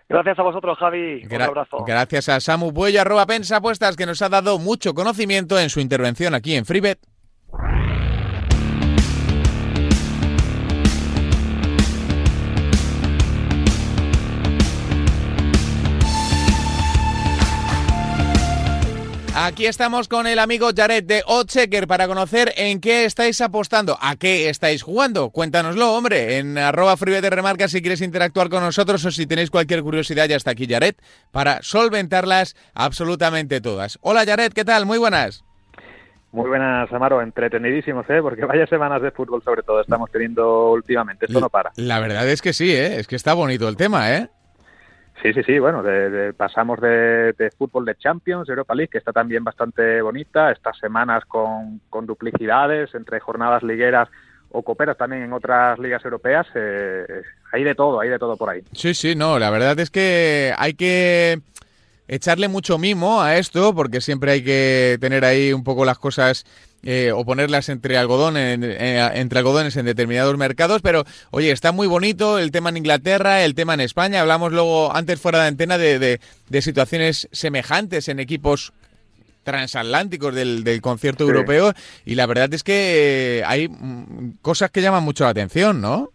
[0.10, 1.24] Gracias a vosotros, Javi.
[1.24, 1.86] un abrazo.
[1.88, 5.80] Gracias a Samu Buello, arroba pensa apuestas, que nos ha dado mucho conocimiento en su
[5.80, 7.00] intervención aquí en FreeBet.
[19.34, 24.18] Aquí estamos con el amigo Jared de Ochecker para conocer en qué estáis apostando, a
[24.18, 25.30] qué estáis jugando.
[25.30, 29.84] Cuéntanoslo, hombre, en arroba de remarca si quieres interactuar con nosotros o si tenéis cualquier
[29.84, 30.96] curiosidad, ya está aquí Jared
[31.32, 33.98] para solventarlas absolutamente todas.
[34.02, 34.86] Hola Jared, ¿qué tal?
[34.86, 35.46] Muy buenas.
[36.34, 37.22] Muy buenas, Amaro.
[37.22, 38.20] Entretenidísimos, ¿eh?
[38.22, 41.26] Porque vaya semanas de fútbol, sobre todo, estamos teniendo últimamente.
[41.26, 41.72] Esto no para.
[41.78, 43.00] La verdad es que sí, ¿eh?
[43.00, 44.30] Es que está bonito el tema, ¿eh?
[45.22, 45.60] Sí, sí, sí.
[45.60, 45.84] Bueno,
[46.36, 50.52] pasamos de, fútbol de Champions, Europa League, que está también bastante bonita.
[50.52, 54.10] Estas semanas con, duplicidades entre jornadas ligueras
[54.50, 56.48] o cooperas también en otras ligas europeas.
[56.56, 57.06] Eh,
[57.52, 58.62] hay de todo, hay de todo por ahí.
[58.74, 59.38] Sí, sí, no.
[59.38, 61.40] La verdad es que hay que
[62.08, 66.46] echarle mucho mimo a esto, porque siempre hay que tener ahí un poco las cosas
[66.84, 71.88] eh, o ponerlas entre algodón eh, entre algodones en determinados mercados, pero oye, está muy
[71.88, 75.78] bonito el tema en Inglaterra, el tema en España, hablamos luego antes fuera de antena
[75.78, 78.74] de, de, situaciones semejantes en equipos
[79.44, 81.74] transatlánticos del, del concierto europeo
[82.06, 86.12] y la verdad es que hay mm, cosas que llaman mucho la atención, ¿no?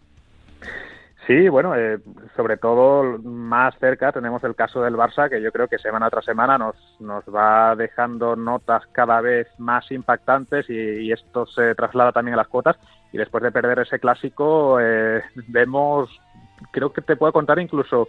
[1.26, 1.98] Sí, bueno, eh,
[2.36, 6.24] sobre todo más cerca tenemos el caso del Barça, que yo creo que semana tras
[6.24, 12.34] semana nos, nos va dejando notas cada vez más impactantes y, esto se traslada también
[12.34, 12.76] a las cuotas.
[13.12, 16.10] Y después de perder ese clásico, eh, vemos,
[16.70, 18.06] creo que te puedo contar incluso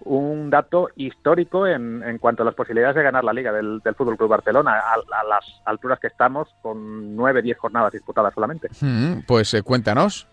[0.00, 3.94] un dato histórico en, en cuanto a las posibilidades de ganar la liga del, del
[3.94, 8.68] Fútbol Club Barcelona, a, las alturas que estamos, con nueve, diez jornadas disputadas solamente.
[8.80, 10.28] Mm, pues eh, cuéntanos.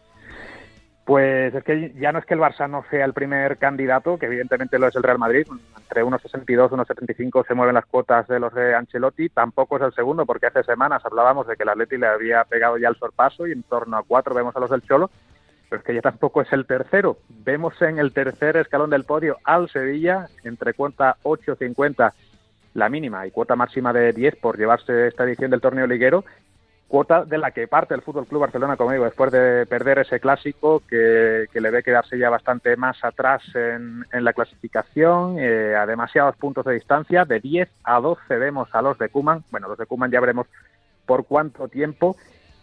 [1.06, 4.28] Pues es que ya no es que el Barça no sea el primer candidato, que
[4.28, 5.46] evidentemente lo es el Real Madrid,
[5.78, 9.94] entre 1,62 y 1,75 se mueven las cuotas de los de Ancelotti, tampoco es el
[9.94, 13.46] segundo, porque hace semanas hablábamos de que el Atleti le había pegado ya el sorpaso
[13.46, 15.12] y en torno a cuatro vemos a los del Cholo,
[15.70, 17.18] pero es que ya tampoco es el tercero.
[17.28, 22.14] Vemos en el tercer escalón del podio al Sevilla, entre cuota 8,50
[22.76, 26.24] la mínima y cuota máxima de 10 por llevarse esta edición del torneo liguero
[26.94, 30.20] cuota de la que parte el Fútbol Club Barcelona, como digo, después de perder ese
[30.20, 36.36] clásico que, le ve quedarse ya bastante más atrás en, la clasificación, eh, a demasiados
[36.36, 39.88] puntos de distancia, de 10 a 12 vemos a los de Kuman, bueno, los de
[39.88, 40.46] Kuman ya veremos
[41.08, 42.16] por cuánto tiempo,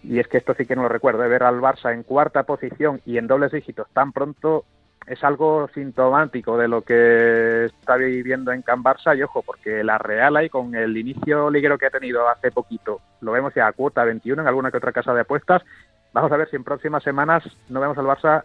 [0.05, 2.45] y es que esto sí que no lo recuerdo, de ver al Barça en cuarta
[2.45, 4.65] posición y en dobles dígitos tan pronto
[5.07, 9.99] es algo sintomático de lo que está viviendo en Can Barça y ojo, porque la
[9.99, 13.73] Real ahí con el inicio liguero que ha tenido hace poquito, lo vemos ya a
[13.73, 15.63] cuota 21 en alguna que otra casa de apuestas,
[16.13, 18.43] vamos a ver si en próximas semanas no vemos al Barça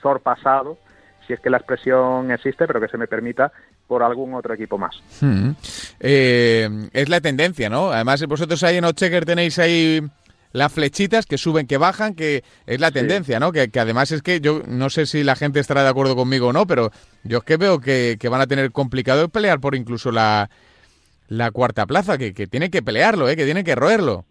[0.00, 0.78] sorpasado,
[1.26, 3.52] si es que la expresión existe, pero que se me permita,
[3.86, 5.02] por algún otro equipo más.
[5.20, 5.50] Hmm.
[5.98, 7.90] Eh, es la tendencia, ¿no?
[7.90, 10.00] Además, vosotros ahí en Ochecker tenéis ahí
[10.52, 13.52] las flechitas que suben, que bajan, que es la tendencia, ¿no?
[13.52, 16.52] Que, además es que yo no sé si la gente estará de acuerdo conmigo o
[16.52, 16.90] no, pero
[17.24, 20.50] yo es que veo que, van a tener complicado pelear por incluso la,
[21.28, 23.36] la cuarta plaza, que, que tiene que pelearlo, ¿eh?
[23.36, 24.24] que tiene que roerlo.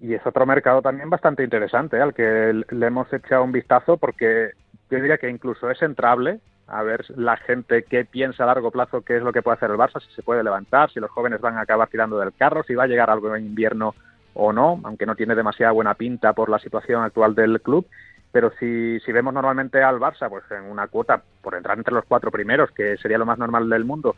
[0.00, 2.02] Y es otro mercado también bastante interesante, ¿eh?
[2.02, 4.50] al que le hemos echado un vistazo, porque
[4.90, 9.00] yo diría que incluso es entrable a ver la gente qué piensa a largo plazo,
[9.00, 11.40] qué es lo que puede hacer el Barça, si se puede levantar, si los jóvenes
[11.40, 13.94] van a acabar tirando del carro, si va a llegar algo en invierno
[14.34, 17.86] o no, aunque no tiene demasiada buena pinta por la situación actual del club.
[18.30, 22.04] Pero si, si vemos normalmente al Barça, pues en una cuota por entrar entre los
[22.04, 24.16] cuatro primeros, que sería lo más normal del mundo,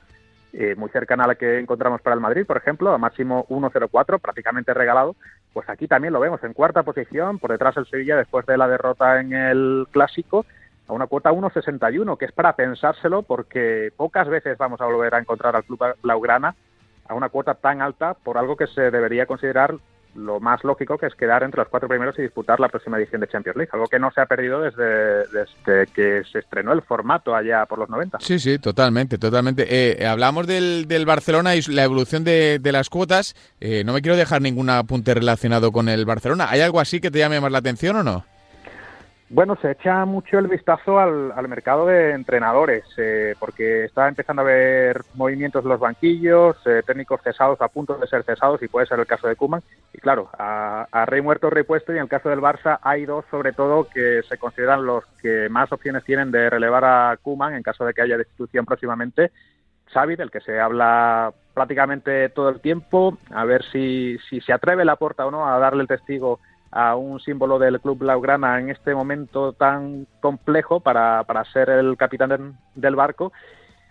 [0.52, 4.18] eh, muy cercana a la que encontramos para el Madrid, por ejemplo, a máximo 1-0-4,
[4.18, 5.14] prácticamente regalado,
[5.52, 8.66] pues aquí también lo vemos en cuarta posición, por detrás el Sevilla después de la
[8.66, 10.44] derrota en el Clásico,
[10.88, 15.20] a una cuota 1-61, que es para pensárselo porque pocas veces vamos a volver a
[15.20, 16.56] encontrar al club Blaugrana
[17.06, 19.76] a una cuota tan alta por algo que se debería considerar
[20.14, 23.20] lo más lógico que es quedar entre los cuatro primeros y disputar la próxima edición
[23.20, 27.34] de Champions League, algo que no se ha perdido desde, que se estrenó el formato
[27.34, 28.18] allá por los 90.
[28.20, 29.66] Sí, sí, totalmente, totalmente.
[29.68, 33.34] Eh, hablamos del, del, Barcelona y la evolución de, de las cuotas.
[33.60, 36.48] Eh, no me quiero dejar ningún apunte relacionado con el Barcelona.
[36.50, 38.24] ¿Hay algo así que te llame más la atención o no?
[39.32, 44.44] Bueno, se echa mucho el vistazo al, mercado de entrenadores, eh, porque está empezando a
[44.44, 48.88] haber movimientos en los banquillos, eh, técnicos cesados a punto de ser cesados, y puede
[48.88, 49.62] ser el caso de Kuman.
[49.94, 53.24] Y claro, a, rey muerto, rey puesto, y en el caso del Barça hay dos,
[53.30, 57.62] sobre todo, que se consideran los que más opciones tienen de relevar a Kuman en
[57.62, 59.30] caso de que haya destitución próximamente.
[59.92, 64.84] Xavi, del que se habla prácticamente todo el tiempo, a ver si, si se atreve
[64.84, 68.70] la puerta o no a darle el testigo a un símbolo del club Blaugrana en
[68.70, 73.32] este momento tan complejo para, para ser el capitán del barco.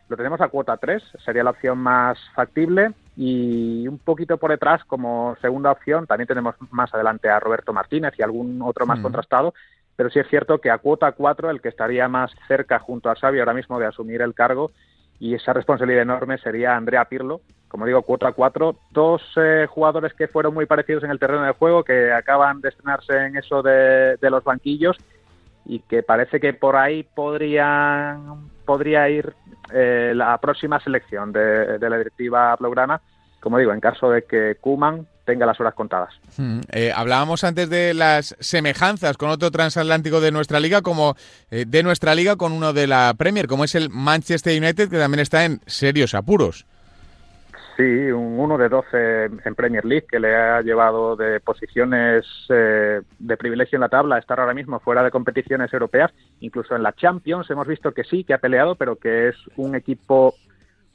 [0.08, 4.84] Lo tenemos a cuota 3, sería la opción más factible y un poquito por detrás
[4.86, 9.04] como segunda opción también tenemos más adelante a Roberto Martínez y algún otro más mm.
[9.04, 9.54] contrastado,
[9.96, 13.16] pero sí es cierto que a cuota 4 el que estaría más cerca junto a
[13.16, 14.72] Xavi ahora mismo de asumir el cargo
[15.20, 20.28] y esa responsabilidad enorme sería Andrea Pirlo, como digo, cuota 4, dos eh, jugadores que
[20.28, 24.18] fueron muy parecidos en el terreno de juego, que acaban de estrenarse en eso de,
[24.22, 24.98] los banquillos
[25.66, 28.18] y que parece que por ahí podría,
[28.66, 29.34] podría ir
[29.72, 33.02] eh, la próxima selección de, la directiva blaugrana,
[33.40, 36.10] como digo, en caso de que Kuman tenga las horas contadas.
[36.38, 41.16] Mm, eh, hablábamos antes de las semejanzas con otro transatlántico de nuestra liga, como
[41.52, 45.20] de nuestra liga con uno de la Premier, como es el Manchester United, que también
[45.20, 46.66] está en serios apuros.
[47.80, 53.00] Sí, un 1 de 12 en Premier League que le ha llevado de posiciones eh,
[53.18, 56.12] de privilegio en la tabla a estar ahora mismo fuera de competiciones europeas.
[56.42, 59.76] Incluso en la Champions hemos visto que sí, que ha peleado, pero que es un
[59.76, 60.36] equipo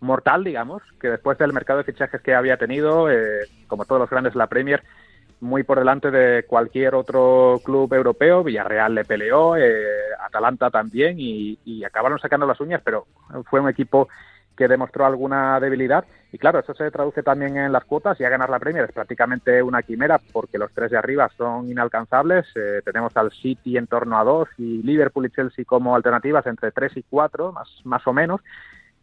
[0.01, 4.11] mortal, digamos, que después del mercado de fichajes que había tenido, eh, como todos los
[4.11, 4.83] grandes de la Premier,
[5.41, 8.45] muy por delante de cualquier otro club europeo.
[8.45, 9.87] Villarreal le peleó, eh,
[10.21, 13.07] Atalanta también, y acabaron sacando las uñas, pero
[13.49, 14.07] fue un equipo
[14.57, 16.05] que demostró alguna debilidad.
[16.35, 18.19] Y claro, eso se traduce también en las cuotas.
[18.19, 22.45] Ya ganar la Premier es prácticamente una quimera porque los tres de arriba son inalcanzables.
[22.57, 26.73] Eh, tenemos al City en torno a dos y Liverpool y Chelsea como alternativas entre
[26.73, 28.41] tres y cuatro, más, más o menos.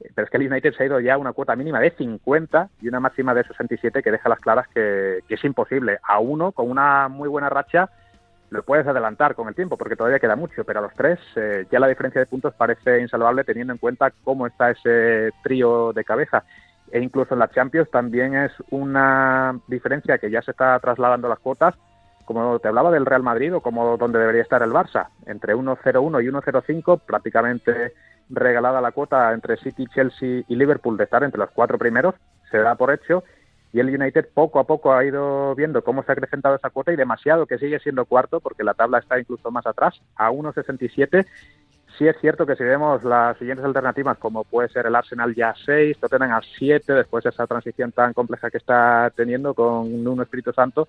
[0.01, 1.91] Eh, pero es que el United se ha ido ya a una cuota mínima de
[1.91, 5.99] 50 y una máxima de 67 que deja las claras que, es imposible.
[6.03, 7.89] A uno, con una muy buena racha,
[8.49, 11.65] lo puedes adelantar con el tiempo porque todavía queda mucho, pero a los tres eh,
[11.71, 16.03] ya la diferencia de puntos parece insalvable teniendo en cuenta cómo está ese trío de
[16.03, 16.43] cabeza.
[16.91, 21.39] E incluso en la Champions también es una diferencia que ya se está trasladando las
[21.39, 21.75] cuotas,
[22.25, 26.23] como te hablaba del Real Madrid o como donde debería estar el Barça, entre 1-0-1
[26.23, 27.93] y 1-0-5, prácticamente
[28.29, 32.15] regalada la cuota entre City, Chelsea y Liverpool de estar entre los cuatro primeros,
[32.49, 33.23] se da por hecho
[33.73, 36.91] y el United poco a poco ha ido viendo cómo se ha acrecentado esa cuota
[36.91, 41.25] y demasiado que sigue siendo cuarto porque la tabla está incluso más atrás, a 1.67.
[42.01, 45.51] Sí es cierto que si vemos las siguientes alternativas, como puede ser el Arsenal ya
[45.51, 50.07] a 6, Tottenham a 7, después de esa transición tan compleja que está teniendo con
[50.07, 50.87] un Espíritu Santo,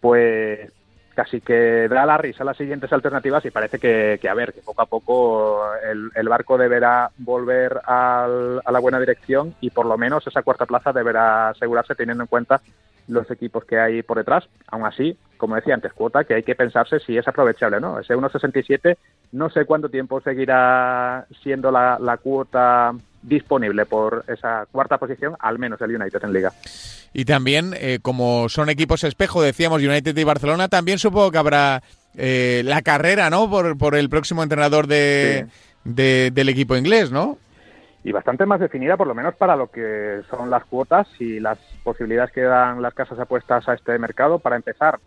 [0.00, 0.70] pues
[1.16, 4.82] casi que da la risa las siguientes alternativas y parece que, a ver, que poco
[4.82, 8.28] a poco el, barco deberá volver a
[8.70, 12.60] la buena dirección y por lo menos esa cuarta plaza deberá asegurarse teniendo en cuenta
[13.08, 14.44] los equipos que hay por detrás.
[14.68, 17.98] Aún así, como decía antes, cuota que hay que pensarse si es aprovechable, ¿no?
[17.98, 18.96] Ese 1.67
[19.32, 25.58] no sé cuánto tiempo seguirá siendo la, la cuota disponible por esa cuarta posición, al
[25.58, 26.52] menos el United en Liga.
[27.12, 31.82] Y también, eh, como son equipos espejo, decíamos United y Barcelona, también supongo que habrá
[32.16, 33.50] eh, la carrera, ¿no?
[33.50, 35.46] Por, por el próximo entrenador de,
[35.84, 37.38] del equipo inglés, ¿no?
[38.02, 41.58] Y bastante más definida, por lo menos para lo que son las cuotas y las
[41.84, 44.38] posibilidades que dan las casas apuestas a este mercado.
[44.38, 44.98] Para empezar,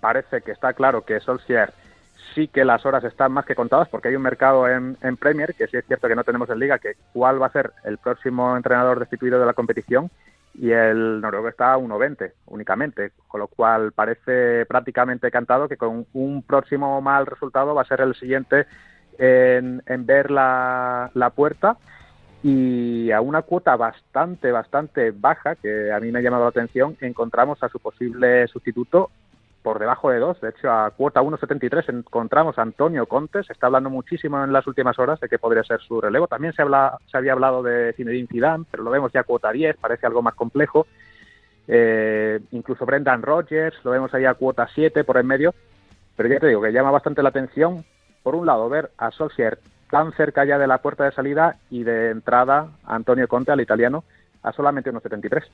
[0.00, 1.72] parece que está claro que Solskjaer
[2.34, 5.66] sí que las horas están más que contadas porque hay un mercado en, Premier, que
[5.66, 8.56] sí es cierto que no tenemos en Liga, que cuál va a ser el próximo
[8.56, 10.10] entrenador destituido de la competición
[10.54, 16.06] y el noruego está a 1.20 únicamente, con lo cual parece prácticamente cantado que con
[16.12, 18.66] un próximo mal resultado va a ser el siguiente
[19.18, 21.76] en, ver la puerta
[22.42, 26.96] y a una cuota bastante, bastante baja, que a mí me ha llamado la atención,
[27.00, 29.10] encontramos a su posible sustituto
[29.62, 30.40] por debajo de dos.
[30.40, 33.42] De hecho, a cuota 1.73 encontramos a Antonio Conte.
[33.42, 36.28] Se está hablando muchísimo en las últimas horas de que podría ser su relevo.
[36.28, 39.50] También se, habla, se había hablado de Zinedine Zidane, pero lo vemos ya a cuota
[39.50, 40.86] 10, parece algo más complejo.
[41.66, 45.54] Eh, incluso Brendan Rodgers, lo vemos ahí a cuota 7 por en medio.
[46.16, 47.84] Pero ya te digo que llama bastante la atención,
[48.22, 49.58] por un lado, ver a Solskjaer
[49.90, 54.04] tan cerca ya de la puerta de salida y de entrada Antonio Conte, al italiano,
[54.42, 55.44] a solamente 1.73.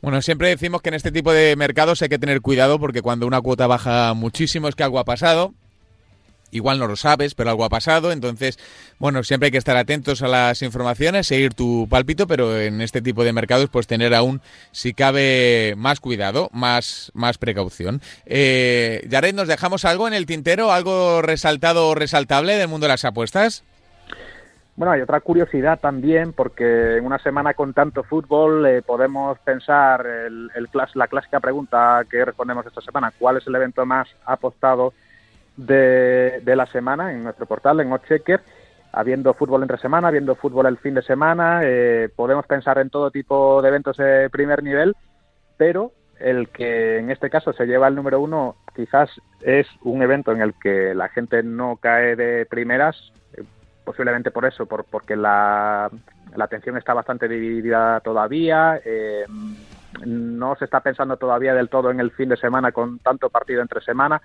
[0.00, 3.26] Bueno, siempre decimos que en este tipo de mercados hay que tener cuidado porque cuando
[3.26, 5.54] una cuota baja muchísimo es que algo ha pasado.
[6.50, 8.12] Igual no lo sabes, pero algo ha pasado.
[8.12, 8.58] Entonces,
[8.98, 13.02] bueno, siempre hay que estar atentos a las informaciones, seguir tu pálpito, pero en este
[13.02, 14.40] tipo de mercados, pues tener aún,
[14.72, 18.00] si cabe, más cuidado, más, más precaución.
[18.26, 20.72] Eh, Jared, ¿nos dejamos algo en el tintero?
[20.72, 23.64] ¿Algo resaltado o resaltable del mundo de las apuestas?
[24.78, 30.06] Bueno, hay otra curiosidad también, porque en una semana con tanto fútbol eh, podemos pensar
[30.06, 30.52] el,
[30.94, 34.94] la clásica pregunta que respondemos esta semana, ¿cuál es el evento más apostado
[35.58, 38.40] de, la semana en nuestro portal, en Ochecker?
[38.92, 43.10] Habiendo fútbol entre semana, habiendo fútbol el fin de semana, eh, podemos pensar en todo
[43.10, 44.96] tipo de eventos de primer nivel,
[45.58, 49.08] pero el que en este caso se lleva el número uno quizás
[49.42, 53.12] es un evento en el que la gente no cae de primeras
[53.88, 55.90] posiblemente por eso, por, porque la,
[56.36, 58.78] la atención está bastante dividida todavía.
[58.84, 59.24] Eh,
[60.04, 63.62] no se está pensando todavía del todo en el fin de semana con tanto partido
[63.62, 64.20] entre semana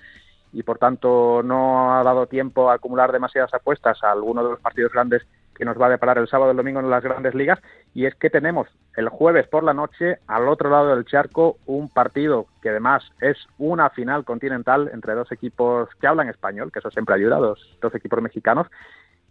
[0.54, 4.60] y por tanto no ha dado tiempo a acumular demasiadas apuestas a alguno de los
[4.60, 5.24] partidos grandes
[5.54, 7.60] que nos va a deparar el sábado y el domingo en las grandes ligas
[7.94, 11.90] y es que tenemos el jueves por la noche al otro lado del charco un
[11.90, 16.92] partido que además es una final continental entre dos equipos que hablan español, que eso
[16.92, 18.68] siempre ayuda, dos, dos equipos mexicanos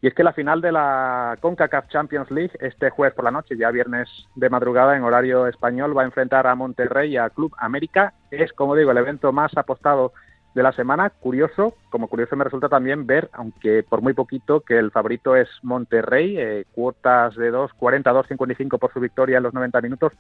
[0.01, 3.57] Y es que la final de la CONCACAF Champions League, este jueves por la noche,
[3.57, 7.55] ya viernes de madrugada en horario español, va a enfrentar a Monterrey y a Club
[7.57, 8.13] América.
[8.33, 10.13] Es, como digo, el evento más apostado
[10.55, 11.11] de la semana.
[11.11, 15.49] Curioso, como curioso me resulta también ver, aunque por muy poquito, que el favorito es
[15.63, 20.13] Monterrey, eh, cuotas de 2.40 a 2.55 por su victoria en los 90 minutos,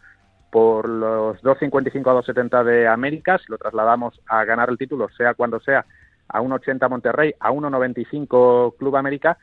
[0.51, 3.39] por los 2.55 a 2.70 de América.
[3.39, 5.85] Si lo trasladamos a ganar el título, sea cuando sea,
[6.28, 9.39] a 1.80 Monterrey, a 1.95 Club América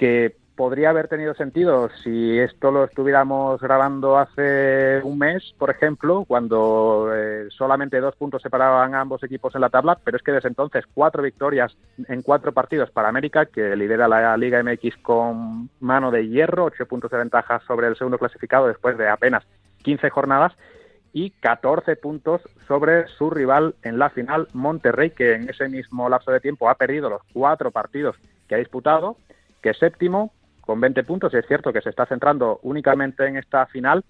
[0.00, 6.26] que podría haber tenido sentido si esto lo estuviéramos grabando hace un mes, por ejemplo,
[6.28, 10.32] cuando eh, solamente dos puntos separaban a ambos equipos en la tabla, pero es que
[10.32, 11.74] desde entonces cuatro victorias
[12.08, 16.84] en cuatro partidos para América, que lidera la Liga MX con mano de hierro, ocho
[16.84, 19.44] puntos de ventaja sobre el segundo clasificado después de apenas
[19.82, 20.52] 15 jornadas
[21.14, 26.32] y 14 puntos sobre su rival en la final, Monterrey, que en ese mismo lapso
[26.32, 28.14] de tiempo ha perdido los cuatro partidos
[28.46, 29.16] que ha disputado
[29.62, 31.34] que es séptimo con 20 puntos.
[31.34, 34.04] Es cierto que se está centrando únicamente en esta final,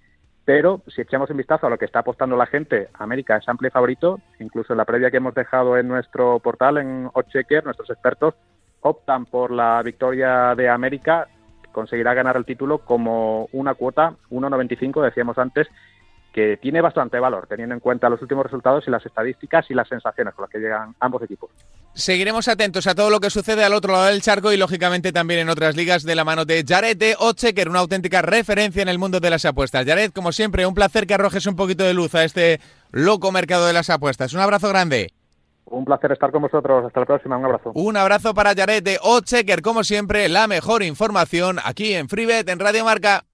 [0.44, 3.70] pero si echamos un vistazo a lo que está apostando la gente, América es amplio
[3.70, 8.34] favorito, incluso en la previa que hemos dejado en nuestro portal, en Ochecker, nuestros expertos
[8.80, 11.28] optan por la victoria de América,
[11.72, 15.68] conseguirá ganar el título como una cuota 1.95, decíamos antes,
[16.32, 19.88] que tiene bastante valor, teniendo en cuenta los últimos resultados y las estadísticas y las
[19.88, 21.50] sensaciones con las que llegan ambos equipos.
[21.94, 25.40] Seguiremos atentos a todo lo que sucede al otro lado del charco y lógicamente también
[25.40, 28.98] en otras ligas de la mano de Jared de Ochecker, una auténtica referencia en el
[28.98, 29.84] mundo de las apuestas.
[29.84, 32.60] Jared, como siempre, un placer que arrojes un poquito de luz a este
[32.90, 34.32] loco mercado de las apuestas.
[34.32, 35.12] Un abrazo grande.
[35.66, 36.84] Un placer estar con vosotros.
[36.86, 37.36] Hasta la próxima.
[37.36, 37.72] Un abrazo.
[37.74, 42.58] Un abrazo para Jared de Ochecker, como siempre, la mejor información aquí en FreeBet, en
[42.58, 43.24] Radio Marca.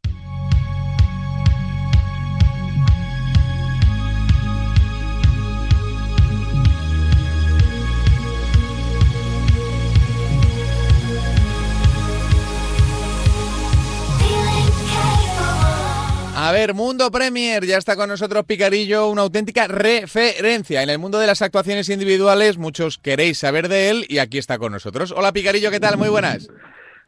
[16.47, 21.19] A ver, Mundo Premier, ya está con nosotros Picarillo, una auténtica referencia en el mundo
[21.19, 22.57] de las actuaciones individuales.
[22.57, 25.11] Muchos queréis saber de él y aquí está con nosotros.
[25.11, 25.99] Hola Picarillo, ¿qué tal?
[25.99, 26.49] Muy buenas.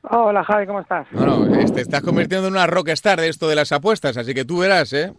[0.02, 1.06] Hola Javi, ¿cómo estás?
[1.12, 4.58] Bueno, te estás convirtiendo en una rockstar de esto de las apuestas, así que tú
[4.58, 5.12] verás, ¿eh?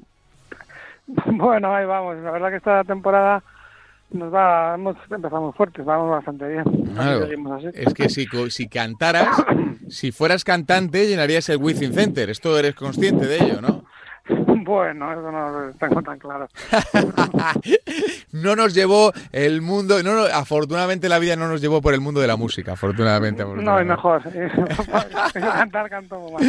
[1.25, 2.17] Bueno, ahí vamos.
[2.17, 3.41] La verdad que esta temporada
[4.11, 6.65] nos va, hemos empezado fuertes, vamos bastante bien.
[6.93, 7.25] Claro,
[7.73, 9.29] es que si, si cantaras,
[9.87, 12.29] si fueras cantante, llenarías el Within Center.
[12.29, 13.78] Esto eres consciente de ello, ¿no?
[14.69, 16.47] Bueno, eso no lo tengo tan claro.
[18.33, 22.21] no nos llevó el mundo, no, afortunadamente la vida no nos llevó por el mundo
[22.21, 23.43] de la música, afortunadamente.
[23.43, 24.21] No, es mejor.
[25.33, 26.43] cantar canto más.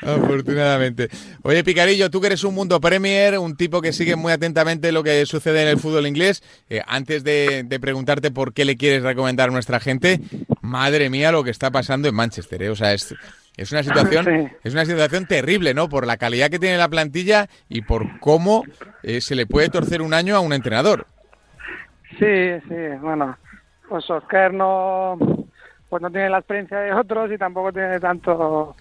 [0.00, 1.10] Afortunadamente.
[1.42, 5.02] Oye, Picarillo, tú que eres un mundo premier, un tipo que sigue muy atentamente lo
[5.02, 9.50] que sucede en el fútbol inglés, eh, antes de, preguntarte por qué le quieres recomendar
[9.50, 10.22] a nuestra gente,
[10.62, 12.70] madre mía lo que está pasando en Manchester, ¿eh?
[12.70, 13.14] o sea, es
[13.56, 15.88] es una situación, es una situación terrible, ¿no?
[15.88, 18.64] Por la calidad que tiene la plantilla y por cómo
[19.02, 21.06] eh, se le puede torcer un año a un entrenador.
[22.18, 23.36] Sí, sí, bueno,
[23.88, 25.18] pues Oscar no,
[25.88, 28.76] pues no tiene la experiencia de otros y tampoco tiene tanto,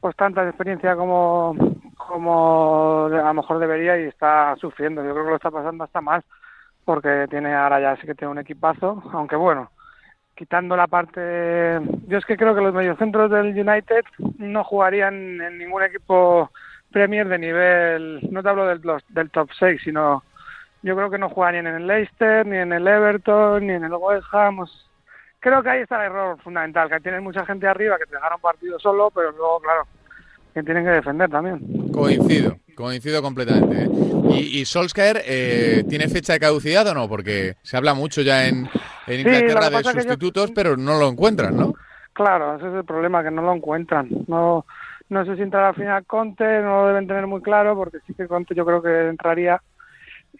[0.00, 1.56] pues tanta experiencia como,
[1.96, 5.04] como a lo mejor debería y está sufriendo.
[5.04, 6.24] Yo creo que lo está pasando hasta más
[6.84, 9.70] porque tiene ahora ya sí que tiene un equipazo, aunque bueno,
[10.38, 11.80] quitando la parte...
[12.06, 14.04] Yo es que creo que los mediocentros del United
[14.38, 16.50] no jugarían en ningún equipo
[16.92, 20.22] Premier de nivel, no te hablo del, top 6, sino
[20.82, 23.92] yo creo que no ni en el Leicester, ni en el Everton, ni en el
[23.92, 24.64] West Ham.
[25.40, 28.40] Creo que ahí está el error fundamental, que tienen mucha gente arriba que te dejaron
[28.40, 29.86] partido solo, pero luego, claro,
[30.54, 31.90] que tienen que defender también.
[31.92, 33.84] Coincido, coincido completamente.
[33.84, 33.88] ¿eh?
[34.30, 37.08] ¿Y, y Solskjaer eh, tiene fecha de caducidad o no?
[37.08, 38.68] Porque se habla mucho ya en,
[39.14, 41.74] Inglaterra de sustitutos, pero no lo encuentran, ¿no?
[42.12, 44.08] Claro, ese es el problema, que no lo encuentran.
[44.26, 44.66] No,
[45.08, 48.14] no sé si entrará al final Conte, no lo deben tener muy claro, porque sí
[48.14, 49.62] que Conte yo creo que entraría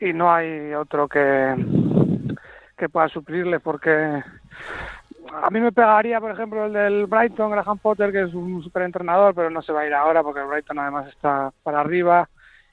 [0.00, 1.54] y no hay otro que,
[2.76, 3.90] que pueda suplirle, porque
[5.32, 8.82] a mí me pegaría, por ejemplo, el del Brighton, Graham Potter, que es un super
[8.82, 12.28] entrenador, pero no se va a ir ahora porque el Brighton además está para arriba.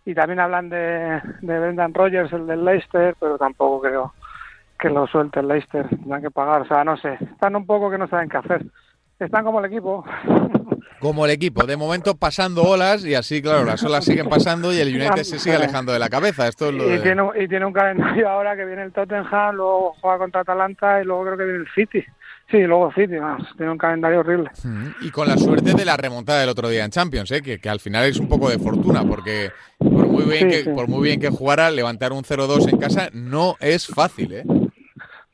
[0.05, 4.13] Y también hablan de, de Brendan Rogers, el del Leicester, pero tampoco creo
[4.79, 5.87] que lo suelte el Leicester.
[5.89, 7.17] Tendrán que pagar, o sea, no sé.
[7.21, 8.65] Están un poco que no saben qué hacer.
[9.19, 10.03] Están como el equipo.
[10.99, 14.77] Como el equipo, de momento pasando olas y así, claro, las olas siguen pasando y
[14.77, 16.47] el United se sigue alejando de la cabeza.
[16.47, 19.93] Esto es lo y, tiene, y tiene un calendario ahora que viene el Tottenham, luego
[20.01, 22.03] juega contra Atalanta y luego creo que viene el City.
[22.49, 23.15] Sí, luego City,
[23.57, 24.49] tiene un calendario horrible.
[25.01, 27.41] Y con la suerte de la remontada del otro día en Champions, ¿eh?
[27.41, 31.03] que, al final es un poco de fortuna, porque por muy bien, que, por muy
[31.03, 34.33] bien que jugara, levantar un 0-2 en casa no es fácil.
[34.33, 34.43] ¿eh?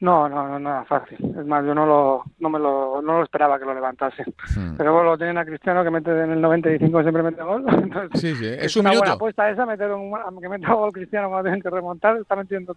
[0.02, 1.18] No, no, no, nada fácil.
[1.24, 4.24] Es más, yo no lo, no me lo, no lo esperaba que lo levantase.
[4.56, 4.76] Hmm.
[4.76, 7.64] Pero bueno, lo tienen a Cristiano que mete en el 95 siempre mete gol.
[8.16, 11.62] sí, sí, es, una buena apuesta esa, meter un, que meta gol Cristiano cuando tienen
[11.62, 12.76] que remontar, está metiendo,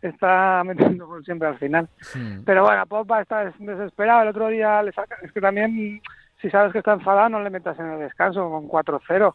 [0.00, 1.86] está metiendo gol siempre al final.
[2.14, 2.44] Hmm.
[2.46, 4.22] Pero bueno, Pogba está desesperado.
[4.22, 6.00] El otro día le saca, es que también,
[6.40, 9.34] si sabes que está enfadado, no le metas en el descanso con 4-0.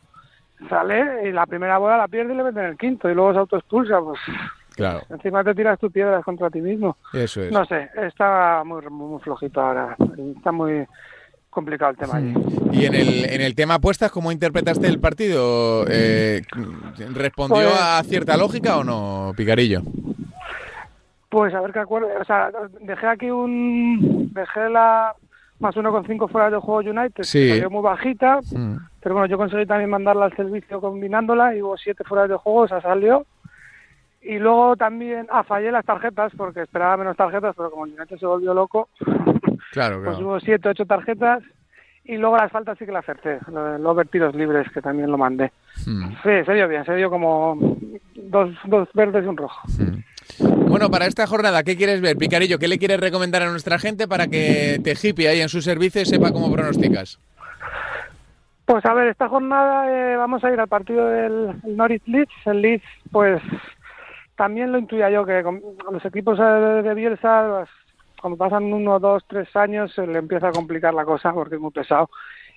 [0.68, 3.34] Sale y la primera bola la pierde y le mete en el quinto y luego
[3.34, 4.20] se autoexpulsa, pues
[4.80, 5.02] Claro.
[5.10, 6.98] Encima te tiras tus piedras contra ti mismo.
[7.14, 7.52] Eso es.
[7.52, 9.96] No sé, está muy, muy flojito ahora.
[10.36, 10.86] Está muy
[11.50, 12.34] complicado el tema allí.
[12.72, 15.86] Y en el, en el tema apuestas, ¿cómo interpretaste el partido?
[15.90, 16.42] Eh,
[17.14, 19.82] ¿Respondió Pues- a cierta lógica o no, Picarillo?
[21.30, 22.08] Pues a ver qué acuerdo.
[22.20, 22.50] O sea,
[22.82, 24.32] dejé aquí un.
[24.34, 25.14] Dejé la
[25.60, 27.24] más uno con cinco fuera de juego United.
[27.24, 27.50] Sí.
[27.50, 28.40] Salió muy bajita.
[28.52, 28.78] Mm.
[29.02, 32.66] Pero bueno, yo conseguí también mandarla al servicio combinándola y hubo siete fuera de juego,
[32.66, 33.26] esa salió.
[34.22, 38.18] Y luego también, ah, fallé las tarjetas porque esperaba menos tarjetas, pero como el United
[38.18, 38.90] se volvió loco,
[39.72, 40.26] Claro, pues claro.
[40.28, 41.44] hubo siete, ocho tarjetas.
[42.06, 43.38] Y luego las faltas sí que las acerté.
[43.52, 45.52] Lo- Los vertidos libres, que también lo mandé.
[45.86, 46.08] Mm.
[46.24, 47.56] Sí, se dio bien, se dio como
[48.16, 49.62] dos, dos verdes y un rojo.
[50.68, 52.58] Bueno, para esta jornada, ¿qué quieres ver, Picarillo?
[52.58, 56.02] ¿Qué le quieres recomendar a nuestra gente para que te hippie ahí en su servicio
[56.02, 57.20] y sepa cómo pronosticas?
[58.66, 62.32] Pues a ver, esta jornada eh, vamos a ir al partido del el Norwich Leeds.
[62.46, 63.42] El Leeds, pues
[64.40, 65.62] también lo intuía yo que con
[65.92, 67.70] los equipos de Bielsa, pues,
[68.22, 71.62] cuando pasan uno, dos, tres años, se le empieza a complicar la cosa porque es
[71.62, 72.10] muy pesado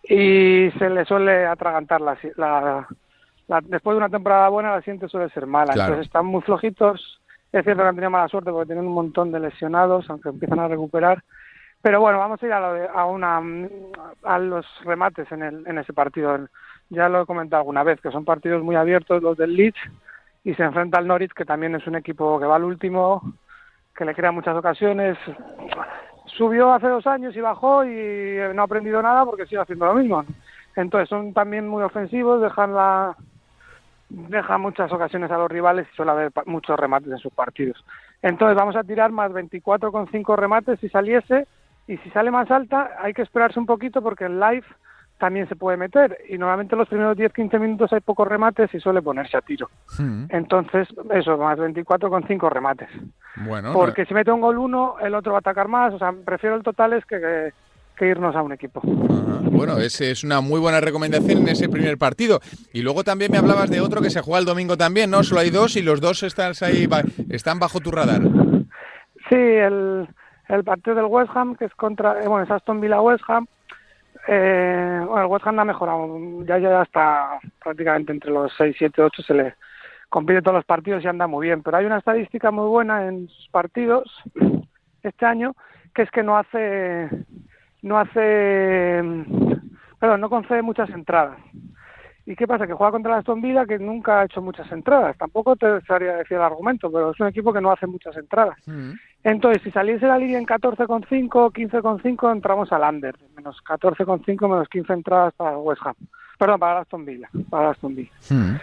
[0.05, 2.87] y se le suele atragantar la, la-
[3.49, 5.73] la- después de una temporada buena la siguiente suele ser mala.
[5.73, 5.95] Claro.
[5.95, 7.21] Entonces están muy flojitos.
[7.51, 10.61] Es cierto que han tenido mala suerte porque tienen un montón de lesionados, aunque empiezan
[10.61, 11.23] a recuperar.
[11.83, 13.43] Pero bueno, vamos a ir a, lo de- a una
[14.23, 16.39] a los remates en, el, en ese partido.
[16.91, 19.81] Ya lo he comentado alguna vez, que son partidos muy abiertos los del Leeds
[20.45, 23.35] y se enfrenta al Norwich, que también es un equipo que va al último,
[23.97, 25.17] que le crea muchas ocasiones.
[26.27, 29.87] Subió hace dos años y bajó y eh, no ha aprendido nada porque sigue haciendo
[29.87, 30.25] lo mismo.
[30.77, 33.17] Entonces son también muy ofensivos, dejan la
[34.09, 37.83] deja muchas ocasiones a los rivales y suele haber muchos remates en sus partidos.
[38.21, 41.47] Entonces vamos a tirar más 24,5 remates si saliese
[41.87, 44.67] y si sale más alta hay que esperarse un poquito porque en live
[45.23, 49.01] también se puede meter y normalmente los primeros 10-15 minutos hay pocos remates y suele
[49.03, 49.71] ponerse a tiro.
[49.97, 50.25] Mm.
[50.31, 52.89] Entonces eso, más 24,5 remates.
[53.37, 55.95] Bueno, Porque si mete un gol uno, el otro va a atacar más.
[55.95, 57.53] O sea, prefiero el total es que, que,
[57.97, 58.81] que irnos a un equipo.
[58.83, 62.41] Bueno, es, es una muy buena recomendación en ese primer partido.
[62.73, 65.23] Y luego también me hablabas de otro que se juega el domingo también, ¿no?
[65.23, 66.89] Solo hay dos y los dos están ahí,
[67.31, 68.23] están bajo tu radar.
[69.29, 70.09] Sí, el,
[70.49, 73.47] el partido del West Ham, que es contra, eh, bueno, es Aston Villa West Ham.
[74.29, 79.03] Eh, bueno, el West Ham ha mejorado, ya, ya está prácticamente entre los 6, 7,
[79.03, 79.55] 8, se le
[80.09, 81.63] compite todos los partidos y anda muy bien.
[81.63, 84.05] Pero hay una estadística muy buena en sus partidos
[85.03, 85.55] este año,
[85.95, 87.09] que es que no hace,
[87.83, 89.03] no hace,
[89.99, 91.39] perdón, no concede muchas entradas.
[92.25, 92.69] ¿Y qué pasa?
[92.69, 95.17] Que juega contra la Aston Villa, que nunca ha hecho muchas entradas.
[95.19, 98.57] Tampoco te sabría decir el argumento, pero es un equipo que no hace muchas entradas.
[98.67, 98.93] Mm.
[99.25, 103.15] Entonces, si saliese la línea en 14,5, 15,5, entramos al under.
[103.37, 105.95] Menos 14,5, menos 15 entradas para West Ham.
[106.39, 107.29] Perdón, para el Aston Villa.
[107.49, 108.11] Para Aston Villa.
[108.31, 108.57] Mm.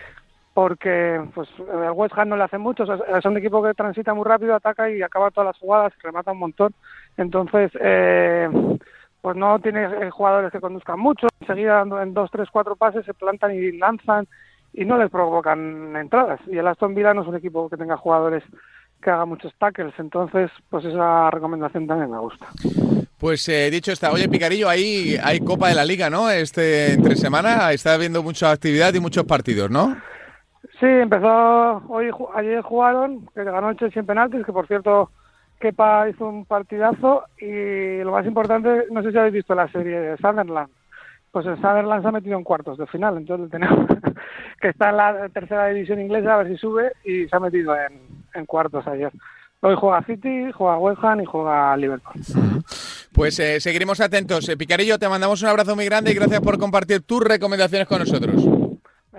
[0.53, 2.83] Porque pues el West Ham no le hace mucho.
[2.83, 6.39] Es un equipo que transita muy rápido, ataca y acaba todas las jugadas, remata un
[6.39, 6.73] montón.
[7.15, 8.49] Entonces, eh,
[9.21, 11.27] pues no tiene eh, jugadores que conduzcan mucho.
[11.39, 14.27] Enseguida, en dos, tres, cuatro pases, se plantan y lanzan
[14.73, 16.41] y no les provocan entradas.
[16.47, 18.43] Y el Aston Villa no es un equipo que tenga jugadores
[19.01, 19.93] que haga muchos tackles.
[19.97, 22.47] Entonces, pues esa recomendación también me gusta.
[23.19, 26.29] Pues eh, dicho está, oye Picarillo, ahí hay Copa de la Liga, ¿no?
[26.29, 29.97] Este entre semana está habiendo mucha actividad y muchos partidos, ¿no?
[30.79, 35.11] Sí, empezó hoy, ayer jugaron, que ganó el Chelsea en penaltis, que por cierto
[35.59, 39.99] Kepa hizo un partidazo y lo más importante, no sé si habéis visto la serie
[39.99, 40.69] de Sunderland,
[41.31, 43.85] pues el Sunderland se ha metido en cuartos de final, entonces tenemos
[44.61, 47.75] que está en la tercera división inglesa a ver si sube y se ha metido
[47.75, 49.11] en, en cuartos ayer.
[49.61, 52.21] Hoy juega City, juega West Ham y juega Liverpool.
[53.11, 54.47] Pues eh, seguiremos atentos.
[54.47, 57.99] Eh, Picarillo, te mandamos un abrazo muy grande y gracias por compartir tus recomendaciones con
[57.99, 58.58] nosotros.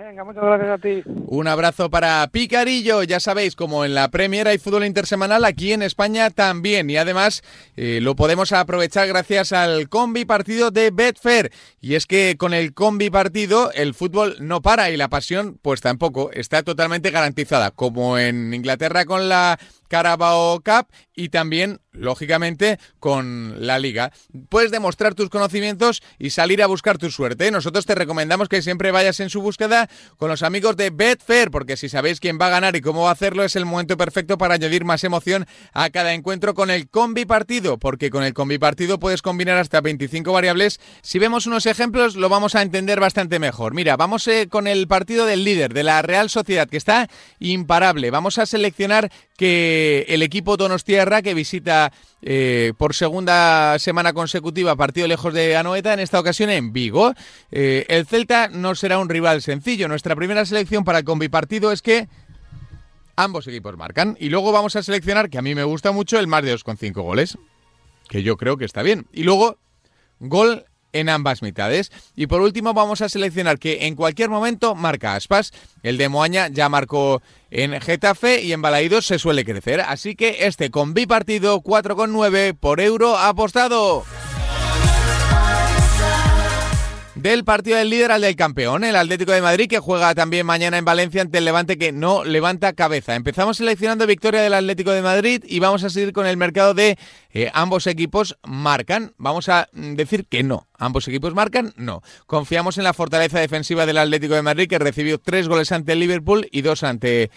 [0.03, 1.03] Venga, muchas gracias a ti.
[1.27, 3.03] Un abrazo para Picarillo.
[3.03, 6.89] Ya sabéis, como en la Premier hay fútbol intersemanal, aquí en España también.
[6.89, 7.43] Y además
[7.75, 11.51] eh, lo podemos aprovechar gracias al combi partido de Betfair.
[11.79, 15.81] Y es que con el combi partido el fútbol no para y la pasión pues
[15.81, 16.31] tampoco.
[16.31, 17.69] Está totalmente garantizada.
[17.69, 19.59] Como en Inglaterra con la
[19.91, 24.13] Carabao Cup y también, lógicamente, con la liga.
[24.47, 27.51] Puedes demostrar tus conocimientos y salir a buscar tu suerte.
[27.51, 31.75] Nosotros te recomendamos que siempre vayas en su búsqueda con los amigos de Betfair, porque
[31.75, 34.37] si sabéis quién va a ganar y cómo va a hacerlo, es el momento perfecto
[34.37, 38.59] para añadir más emoción a cada encuentro con el combi partido, porque con el combi
[38.59, 40.79] partido puedes combinar hasta 25 variables.
[41.01, 43.73] Si vemos unos ejemplos, lo vamos a entender bastante mejor.
[43.73, 48.09] Mira, vamos eh, con el partido del líder, de la Real Sociedad, que está imparable.
[48.09, 49.11] Vamos a seleccionar
[49.41, 55.93] que el equipo Donostierra, que visita eh, por segunda semana consecutiva partido lejos de Anoeta,
[55.93, 57.13] en esta ocasión en Vigo.
[57.51, 59.87] Eh, el Celta no será un rival sencillo.
[59.87, 62.07] Nuestra primera selección para el combipartido es que
[63.15, 64.17] ambos equipos marcan.
[64.19, 66.93] Y luego vamos a seleccionar, que a mí me gusta mucho, el más de 2,5
[67.01, 67.37] goles,
[68.09, 69.07] que yo creo que está bien.
[69.11, 69.57] Y luego,
[70.19, 71.91] gol en ambas mitades.
[72.15, 75.51] Y por último vamos a seleccionar que en cualquier momento marca Aspas.
[75.83, 79.81] El de Moaña ya marcó en Getafe y en Balaídos se suele crecer.
[79.81, 84.03] Así que este con bipartido 4,9 por euro apostado
[87.21, 90.77] del partido del líder al del campeón, el Atlético de Madrid, que juega también mañana
[90.77, 93.15] en Valencia ante el Levante, que no levanta cabeza.
[93.15, 96.97] Empezamos seleccionando victoria del Atlético de Madrid y vamos a seguir con el mercado de
[97.31, 99.13] eh, ambos equipos marcan.
[99.17, 100.67] Vamos a mm, decir que no.
[100.79, 102.01] Ambos equipos marcan, no.
[102.25, 105.99] Confiamos en la fortaleza defensiva del Atlético de Madrid, que recibió tres goles ante el
[105.99, 107.29] Liverpool y dos ante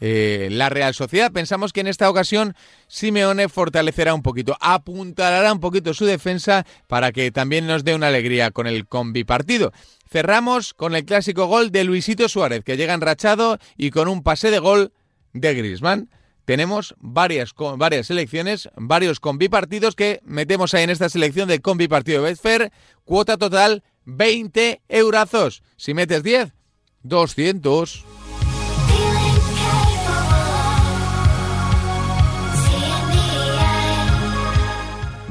[0.00, 1.32] eh, la Real Sociedad.
[1.32, 2.54] Pensamos que en esta ocasión
[2.88, 8.08] Simeone fortalecerá un poquito, apuntalará un poquito su defensa para que también nos dé una
[8.08, 9.72] alegría con el combi partido.
[10.10, 14.50] Cerramos con el clásico gol de Luisito Suárez, que llega enrachado y con un pase
[14.50, 14.92] de gol
[15.32, 16.10] de Grisman.
[16.44, 21.88] Tenemos varias, varias selecciones, varios combi partidos que metemos ahí en esta selección del combi
[21.88, 22.70] partido de Betfair.
[23.04, 25.64] Cuota total 20 eurazos.
[25.76, 26.52] Si metes 10,
[27.02, 28.25] 200.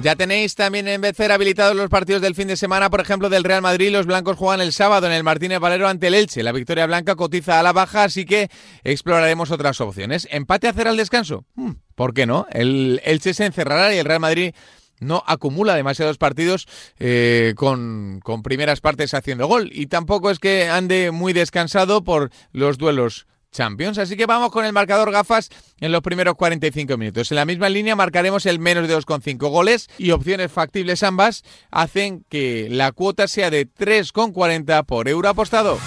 [0.06, 3.44] Ya tenéis también en Betfair habilitados los partidos del fin de semana, por ejemplo, del
[3.44, 3.90] Real Madrid.
[3.90, 6.44] Los blancos juegan el sábado en el Martínez Valero ante el Elche.
[6.44, 8.52] La victoria blanca cotiza a la baja, así que
[8.84, 10.28] exploraremos otras opciones.
[10.30, 11.46] ¿Empate a hacer al descanso?
[11.56, 12.46] Hmm, ¿Por qué no?
[12.52, 14.54] El Elche se encerrará y el Real Madrid
[15.00, 16.68] no acumula demasiados partidos
[17.00, 19.72] eh, con, con primeras partes haciendo gol.
[19.74, 23.26] Y tampoco es que ande muy descansado por los duelos
[23.56, 23.98] Champions.
[23.98, 25.50] Así que vamos con el marcador gafas
[25.80, 27.32] en los primeros 45 minutos.
[27.32, 32.26] En la misma línea marcaremos el menos de 2,5 goles y opciones factibles ambas hacen
[32.30, 35.80] que la cuota sea de 3,40 por euro apostado.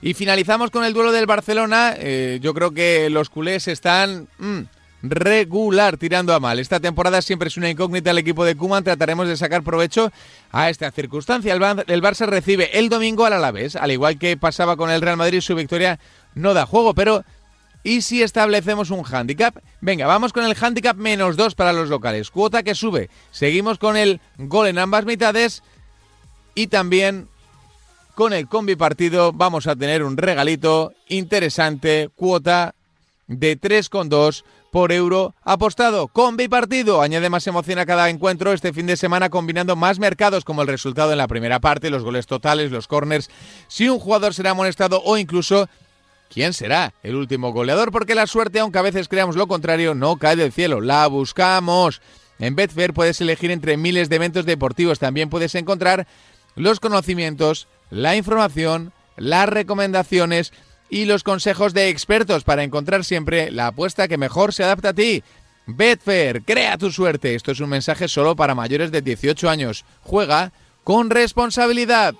[0.00, 1.94] Y finalizamos con el duelo del Barcelona.
[1.96, 4.28] Eh, yo creo que los culés están...
[4.38, 4.60] Mm,
[5.02, 6.58] regular tirando a mal.
[6.58, 8.84] Esta temporada siempre es una incógnita al equipo de Kuman.
[8.84, 10.10] Trataremos de sacar provecho
[10.50, 11.52] a esta circunstancia.
[11.54, 11.60] El,
[12.02, 15.54] Barça recibe el domingo al Alavés, al igual que pasaba con el Real Madrid, su
[15.54, 15.98] victoria
[16.34, 17.24] no da juego, pero
[17.84, 19.56] ¿y si establecemos un handicap?
[19.80, 22.30] Venga, vamos con el handicap menos dos para los locales.
[22.30, 23.10] Cuota que sube.
[23.30, 25.62] Seguimos con el gol en ambas mitades
[26.54, 27.28] y también
[28.14, 32.74] con el combi partido vamos a tener un regalito interesante, cuota
[33.28, 34.42] de 3,2
[34.78, 36.06] por euro apostado.
[36.06, 40.44] Con bipartido añade más emoción a cada encuentro este fin de semana combinando más mercados
[40.44, 43.28] como el resultado en la primera parte, los goles totales, los corners,
[43.66, 45.68] si un jugador será amonestado o incluso
[46.32, 50.16] quién será el último goleador, porque la suerte, aunque a veces creamos lo contrario, no
[50.16, 52.00] cae del cielo, la buscamos.
[52.38, 56.06] En Betfair puedes elegir entre miles de eventos deportivos, también puedes encontrar
[56.54, 60.52] los conocimientos, la información, las recomendaciones
[60.90, 64.94] y los consejos de expertos para encontrar siempre la apuesta que mejor se adapta a
[64.94, 65.22] ti.
[65.66, 67.34] Betfair, crea tu suerte.
[67.34, 69.84] Esto es un mensaje solo para mayores de 18 años.
[70.02, 72.14] Juega con responsabilidad.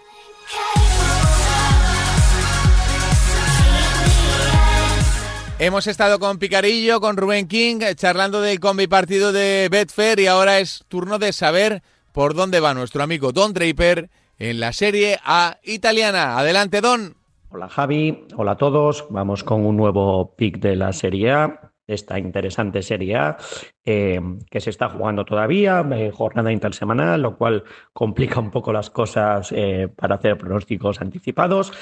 [5.60, 10.60] Hemos estado con Picarillo, con Rubén King, charlando del combi partido de Betfair y ahora
[10.60, 14.08] es turno de saber por dónde va nuestro amigo Don Draper
[14.38, 16.38] en la Serie A italiana.
[16.38, 17.17] Adelante, Don.
[17.50, 19.06] Hola Javi, hola a todos.
[19.08, 23.38] Vamos con un nuevo pick de la Serie A, esta interesante Serie A
[23.86, 24.20] eh,
[24.50, 29.50] que se está jugando todavía, eh, jornada intersemanal, lo cual complica un poco las cosas
[29.52, 31.72] eh, para hacer pronósticos anticipados.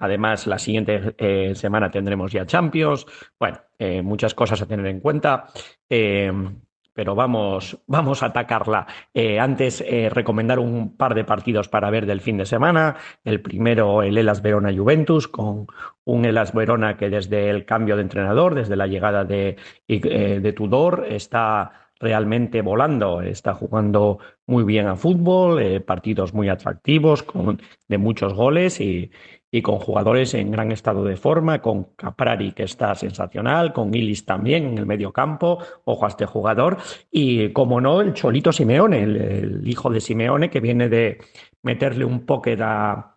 [0.00, 3.06] además, la siguiente semana tendremos ya Champions.
[3.38, 3.58] Bueno,
[4.02, 5.46] muchas cosas a tener en cuenta
[6.94, 8.86] pero vamos, vamos a atacarla.
[9.14, 12.96] Eh, antes, eh, recomendar un par de partidos para ver del fin de semana.
[13.24, 15.66] El primero, el Elas Verona Juventus, con
[16.04, 19.56] un Elas Verona que desde el cambio de entrenador, desde la llegada de,
[19.88, 26.48] eh, de Tudor, está realmente volando, está jugando muy bien a fútbol, eh, partidos muy
[26.48, 29.12] atractivos, con, de muchos goles y,
[29.52, 34.26] y, con jugadores en gran estado de forma, con Caprari que está sensacional, con Illis
[34.26, 36.78] también en el medio campo, ojo a este jugador,
[37.10, 41.18] y como no, el Cholito Simeone, el, hijo de Simeone que viene de
[41.62, 43.11] meterle un pocket a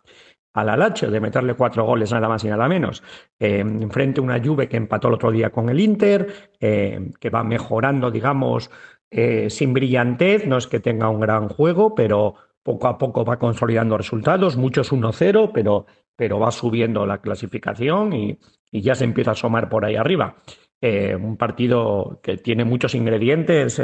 [0.56, 3.04] al Alacho, de meterle cuatro goles nada más y nada menos.
[3.40, 7.44] Eh, enfrente una Juve que empató el otro día con el Inter, eh, que va
[7.44, 8.72] mejorando, digamos,
[9.12, 13.38] eh, sin brillantez, no es que tenga un gran juego, pero poco a poco va
[13.38, 15.86] consolidando resultados, muchos 1-0, pero,
[16.16, 18.40] pero va subiendo la clasificación y,
[18.72, 20.38] y, ya se empieza a asomar por ahí arriba.
[20.80, 23.82] Eh, un partido que tiene muchos ingredientes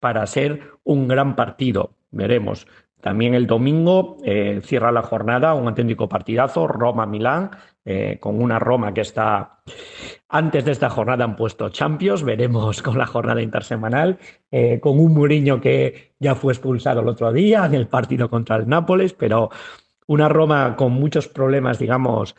[0.00, 1.94] para ser un gran partido.
[2.10, 2.66] Veremos.
[3.00, 7.50] También el domingo eh, cierra la jornada un auténtico partidazo, Roma-Milán,
[7.84, 9.62] eh, con una Roma que está
[10.28, 14.18] antes de esta jornada han puesto Champions, veremos con la jornada intersemanal,
[14.50, 18.56] eh, con un Muriño que ya fue expulsado el otro día en el partido contra
[18.56, 19.50] el Nápoles, pero
[20.06, 22.36] una Roma con muchos problemas, digamos,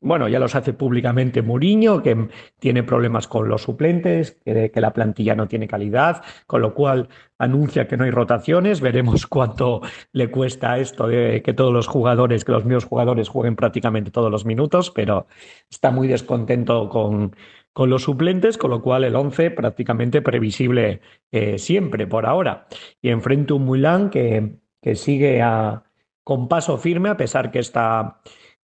[0.00, 2.28] bueno, ya los hace públicamente Muriño, que
[2.58, 7.08] tiene problemas con los suplentes, que, que, la plantilla no tiene calidad, con lo cual
[7.38, 8.80] anuncia que no hay rotaciones.
[8.80, 9.82] Veremos cuánto
[10.12, 14.30] le cuesta esto de que todos los jugadores, que los míos jugadores jueguen prácticamente todos
[14.30, 15.26] los minutos, pero
[15.70, 17.34] está muy descontento con,
[17.72, 22.66] con los suplentes, con lo cual el 11 prácticamente previsible eh, siempre por ahora.
[23.02, 25.84] Y enfrente un Mulan que, que sigue a,
[26.24, 28.20] con paso firme, a pesar que está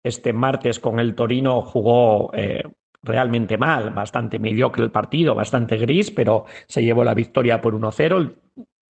[0.08, 2.62] este martes con el Torino jugó eh,
[3.02, 8.34] realmente mal, bastante mediocre el partido, bastante gris, pero se llevó la victoria por 1-0,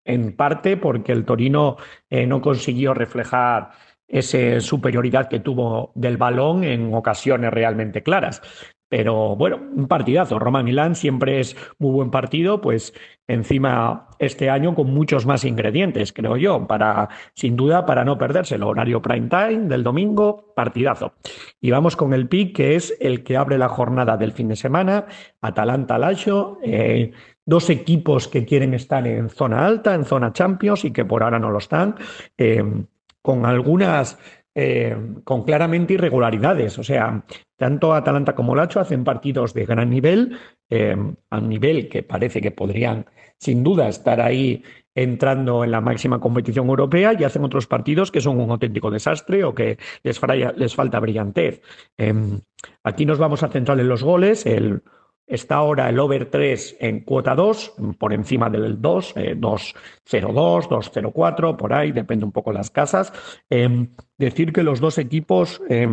[0.04, 1.76] en parte porque el Torino
[2.10, 3.70] eh, no consiguió reflejar
[4.08, 8.42] esa superioridad que tuvo del balón en ocasiones realmente claras.
[8.92, 10.38] Pero bueno, un partidazo.
[10.38, 12.92] Roma-Milán siempre es muy buen partido, pues
[13.26, 18.56] encima este año con muchos más ingredientes, creo yo, para sin duda para no perderse
[18.56, 21.14] el horario prime time del domingo, partidazo.
[21.58, 24.56] Y vamos con el pick que es el que abre la jornada del fin de
[24.56, 25.06] semana,
[25.40, 27.12] Atalanta-Lazio, eh,
[27.46, 31.38] dos equipos que quieren estar en zona alta, en zona Champions y que por ahora
[31.38, 31.94] no lo están,
[32.36, 32.62] eh,
[33.22, 34.18] con algunas
[34.54, 36.78] eh, con claramente irregularidades.
[36.78, 37.24] O sea,
[37.56, 40.38] tanto Atalanta como Lacho hacen partidos de gran nivel,
[40.68, 40.96] eh,
[41.30, 43.06] a nivel que parece que podrían
[43.38, 44.62] sin duda estar ahí
[44.94, 49.42] entrando en la máxima competición europea y hacen otros partidos que son un auténtico desastre
[49.42, 51.62] o que les, falta brillantez.
[51.96, 52.12] Eh,
[52.84, 54.44] aquí nos vamos a centrar en los goles.
[54.46, 54.82] El,
[55.26, 61.56] Está ahora el over 3 en cuota 2, por encima del 2, eh, 2.02, 2.04,
[61.56, 63.12] por ahí, depende un poco las casas.
[63.48, 65.88] Eh, decir que los dos equipos eh,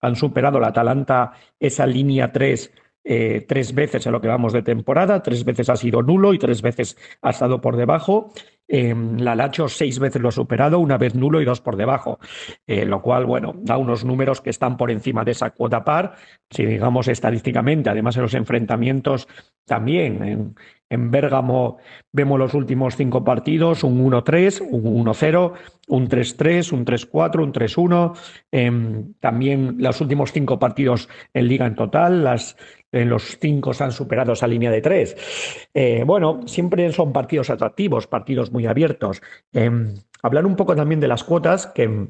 [0.00, 2.72] han superado la Atalanta esa línea 3
[3.02, 6.38] eh, tres veces en lo que vamos de temporada, tres veces ha sido nulo y
[6.38, 8.32] tres veces ha estado por debajo.
[8.72, 12.20] Eh, la Lacho seis veces lo ha superado, una vez nulo y dos por debajo,
[12.68, 16.14] eh, lo cual, bueno, da unos números que están por encima de esa cuota par.
[16.48, 19.26] Si digamos estadísticamente, además en los enfrentamientos
[19.66, 20.54] también, en,
[20.90, 21.78] en Bérgamo
[22.12, 25.52] vemos los últimos cinco partidos, un 1-3, un 1-0,
[25.88, 28.18] un 3-3, un 3-4, un 3-1.
[28.50, 32.56] Eh, también los últimos cinco partidos en liga en total, las,
[32.90, 35.16] en los cinco se han superado esa línea de tres.
[35.72, 39.22] Eh, bueno, siempre son partidos atractivos, partidos muy abiertos.
[39.52, 39.70] Eh,
[40.22, 42.08] hablar un poco también de las cuotas, que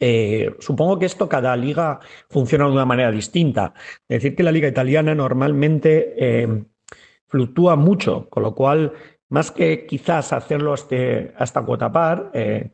[0.00, 3.74] eh, supongo que esto cada liga funciona de una manera distinta.
[4.08, 6.64] Decir, que la liga italiana normalmente eh,
[7.26, 8.92] fluctúa mucho, con lo cual
[9.28, 12.70] más que quizás hacerlo este, hasta cuota par, eh,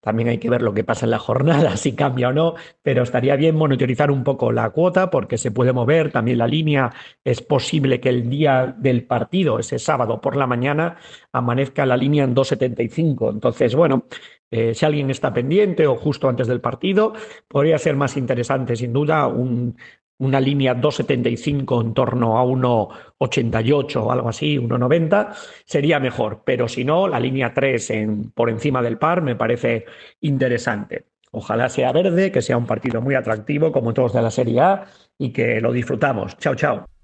[0.00, 3.02] también hay que ver lo que pasa en la jornada, si cambia o no, pero
[3.02, 6.92] estaría bien monitorizar un poco la cuota porque se puede mover también la línea.
[7.24, 10.96] Es posible que el día del partido, ese sábado por la mañana,
[11.32, 13.32] amanezca la línea en 2,75.
[13.32, 14.06] Entonces, bueno,
[14.50, 17.12] eh, si alguien está pendiente o justo antes del partido,
[17.46, 19.76] podría ser más interesante, sin duda, un,
[20.20, 26.42] una línea 2,75 en torno a 1,88 o algo así, 1,90, sería mejor.
[26.44, 29.86] Pero si no, la línea 3 en, por encima del par me parece
[30.20, 31.06] interesante.
[31.32, 34.86] Ojalá sea verde, que sea un partido muy atractivo como todos de la Serie A
[35.16, 36.36] y que lo disfrutamos.
[36.38, 36.99] Chao, chao.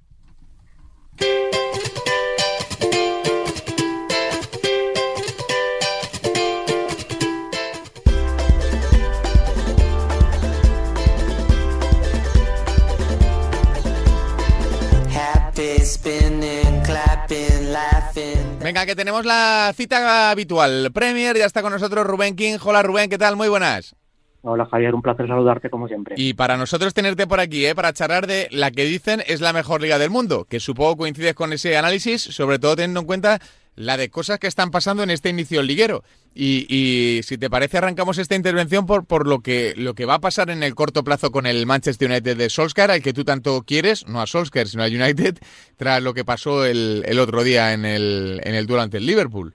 [18.76, 20.90] Venga, que tenemos la cita habitual.
[20.92, 22.58] Premier, ya está con nosotros Rubén King.
[22.62, 23.34] Hola Rubén, ¿qué tal?
[23.34, 23.96] Muy buenas.
[24.42, 26.14] Hola Javier, un placer saludarte como siempre.
[26.18, 27.74] Y para nosotros tenerte por aquí, ¿eh?
[27.74, 31.32] para charlar de la que dicen es la mejor liga del mundo, que supongo coincides
[31.32, 33.40] con ese análisis, sobre todo teniendo en cuenta
[33.76, 36.02] la de cosas que están pasando en este inicio liguero.
[36.34, 40.18] Y, si te parece, arrancamos esta intervención por, por lo, que, lo que va a
[40.18, 43.62] pasar en el corto plazo con el Manchester United de Solskjaer, al que tú tanto
[43.66, 45.38] quieres, no a Solskjaer, sino al United,
[45.76, 49.06] tras lo que pasó el, el otro día en el, en el duelo ante el
[49.06, 49.54] Liverpool.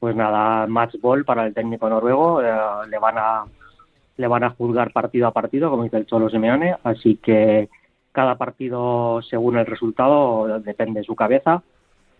[0.00, 2.52] Pues nada, match ball para el técnico noruego, eh,
[2.90, 3.44] le van a
[4.16, 7.68] le van a juzgar partido a partido, como dice el Cholo Simeone, así que
[8.12, 11.62] cada partido, según el resultado, depende de su cabeza.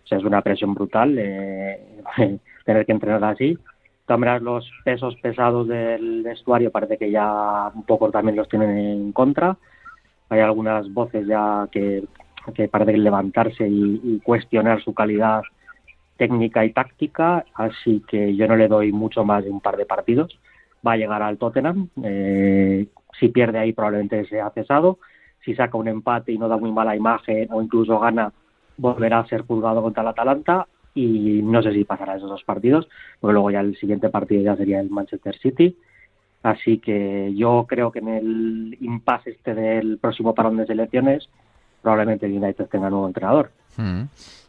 [0.09, 1.79] Es una presión brutal eh,
[2.65, 3.57] tener que entrenar así.
[4.05, 9.11] También los pesos pesados del vestuario parece que ya un poco también los tienen en
[9.11, 9.57] contra.
[10.29, 12.03] Hay algunas voces ya que,
[12.53, 15.41] que parece levantarse y, cuestionar su calidad
[16.17, 19.85] técnica y táctica, así que yo no le doy mucho más de un par de
[19.85, 20.39] partidos
[20.85, 21.89] va a llegar al Tottenham.
[22.03, 22.87] Eh,
[23.19, 24.99] si pierde ahí probablemente sea cesado.
[25.43, 28.33] Si saca un empate y no da muy mala imagen o incluso gana,
[28.77, 32.87] volverá a ser juzgado contra el Atalanta y no sé si pasará esos dos partidos,
[33.19, 35.77] porque luego ya el siguiente partido ya sería el Manchester City.
[36.43, 41.27] Así que yo creo que en el impasse este del próximo parón de selecciones
[41.81, 43.51] probablemente el United tenga nuevo entrenador.
[43.77, 44.03] Hmm.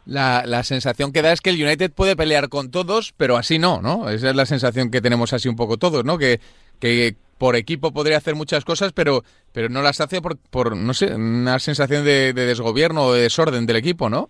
[0.07, 3.59] La, la, sensación que da es que el United puede pelear con todos, pero así
[3.59, 4.09] no, ¿no?
[4.09, 6.17] Esa es la sensación que tenemos así un poco todos, ¿no?
[6.17, 6.39] Que,
[6.79, 10.93] que por equipo podría hacer muchas cosas, pero, pero no las hace por, por no
[10.93, 14.29] sé, una sensación de, de desgobierno o de desorden del equipo, ¿no?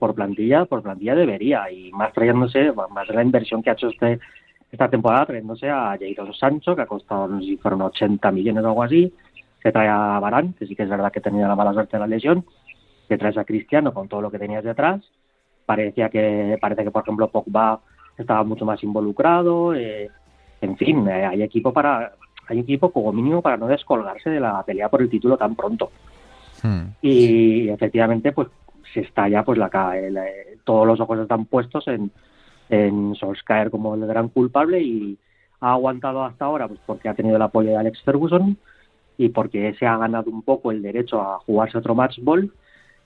[0.00, 4.18] por plantilla, por plantilla debería, y más trayéndose, más la inversión que ha hecho este
[4.70, 8.62] esta temporada, trayéndose a Jairo Sancho, que ha costado, no sé si fueron 80 millones
[8.62, 9.12] o algo así,
[9.62, 12.00] se trae a Barán, que sí que es verdad que tenía la mala suerte de
[12.00, 12.44] la lesión,
[13.08, 15.02] que traes a Cristiano con todo lo que tenías detrás.
[15.66, 17.80] Parecía que, parece que por ejemplo Pogba
[18.16, 19.74] estaba mucho más involucrado.
[19.74, 20.08] Eh,
[20.60, 22.12] en fin, eh, hay equipo para,
[22.46, 25.90] hay equipo como mínimo para no descolgarse de la pelea por el título tan pronto.
[26.62, 26.88] Hmm.
[27.02, 28.48] Y efectivamente, pues
[28.92, 29.70] se está ya, pues la,
[30.64, 32.10] todos los ojos están puestos en,
[32.68, 35.18] en Solskjaer como el gran culpable y
[35.60, 38.56] ha aguantado hasta ahora, pues porque ha tenido el apoyo de Alex Ferguson
[39.16, 42.50] y porque se ha ganado un poco el derecho a jugarse otro match ball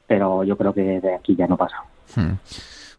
[0.06, 1.76] pero yo creo que de aquí ya no pasa.
[2.14, 2.34] Hmm.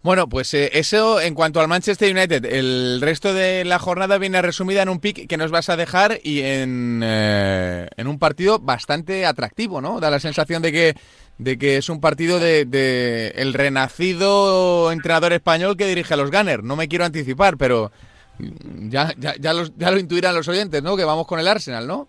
[0.06, 2.46] Bueno, pues eh, eso en cuanto al Manchester United.
[2.46, 6.20] El resto de la jornada viene resumida en un pick que nos vas a dejar
[6.22, 10.00] y en, eh, en un partido bastante atractivo, ¿no?
[10.00, 10.96] Da la sensación de que,
[11.40, 16.30] de que es un partido de, de, el renacido entrenador español que dirige a los
[16.30, 16.64] Gunners.
[16.64, 17.92] No me quiero anticipar, pero
[18.38, 20.96] ya, ya, ya, ya lo intuirán los oyentes, ¿no?
[20.96, 22.08] Que vamos con el Arsenal, ¿no?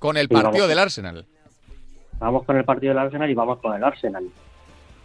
[0.00, 1.24] Con el partido del Arsenal.
[2.18, 4.24] Vamos con el partido del Arsenal y vamos con el Arsenal.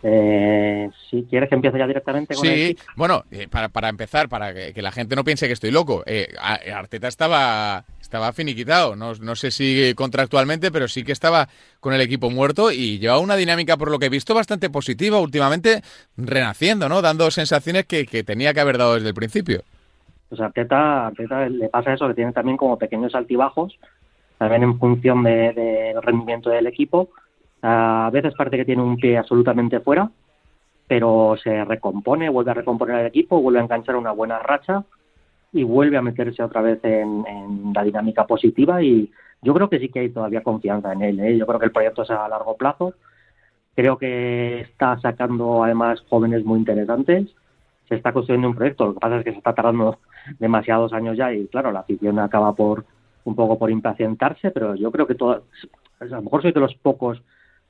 [0.06, 4.54] Eh, si quieres que empiece ya directamente con Sí, bueno, eh, para, para, empezar, para
[4.54, 6.28] que, la gente no piense que estoy loco, eh,
[6.76, 11.48] Arteta estaba, estaba finiquitado, no, no, sé si contractualmente, pero sí que estaba
[11.80, 15.22] con el equipo muerto y lleva una dinámica, por lo que he visto, bastante positiva
[15.22, 15.82] últimamente,
[16.18, 17.02] renaciendo, ¿no?
[17.02, 19.64] Dando sensaciones que, que tenía que haber dado desde el principio.
[20.34, 23.78] Pues a Arteta, Arteta le pasa eso, que tiene también como pequeños altibajos,
[24.40, 27.10] también en función del de, rendimiento del equipo.
[27.66, 30.12] A veces parece que tiene un pie absolutamente fuera,
[30.86, 34.84] pero se recompone, vuelve a recomponer el equipo, vuelve a enganchar una buena racha
[35.54, 37.24] y vuelve a meterse otra vez en,
[37.74, 39.10] la dinámica positiva y
[39.42, 41.20] yo creo que sí que hay todavía confianza en él.
[41.22, 41.38] ¿eh?
[41.38, 42.96] Yo creo que el proyecto es a largo plazo.
[43.76, 47.30] Creo que está sacando además jóvenes muy interesantes.
[47.88, 48.88] Se está construyendo un proyecto.
[48.88, 50.00] Lo que pasa es que se está tardando
[50.40, 52.86] demasiados años ya y claro, la afición acaba por,
[53.24, 55.44] un poco por impacientarse, pero yo creo que todo,
[56.02, 57.22] a lo mejor soy de los pocos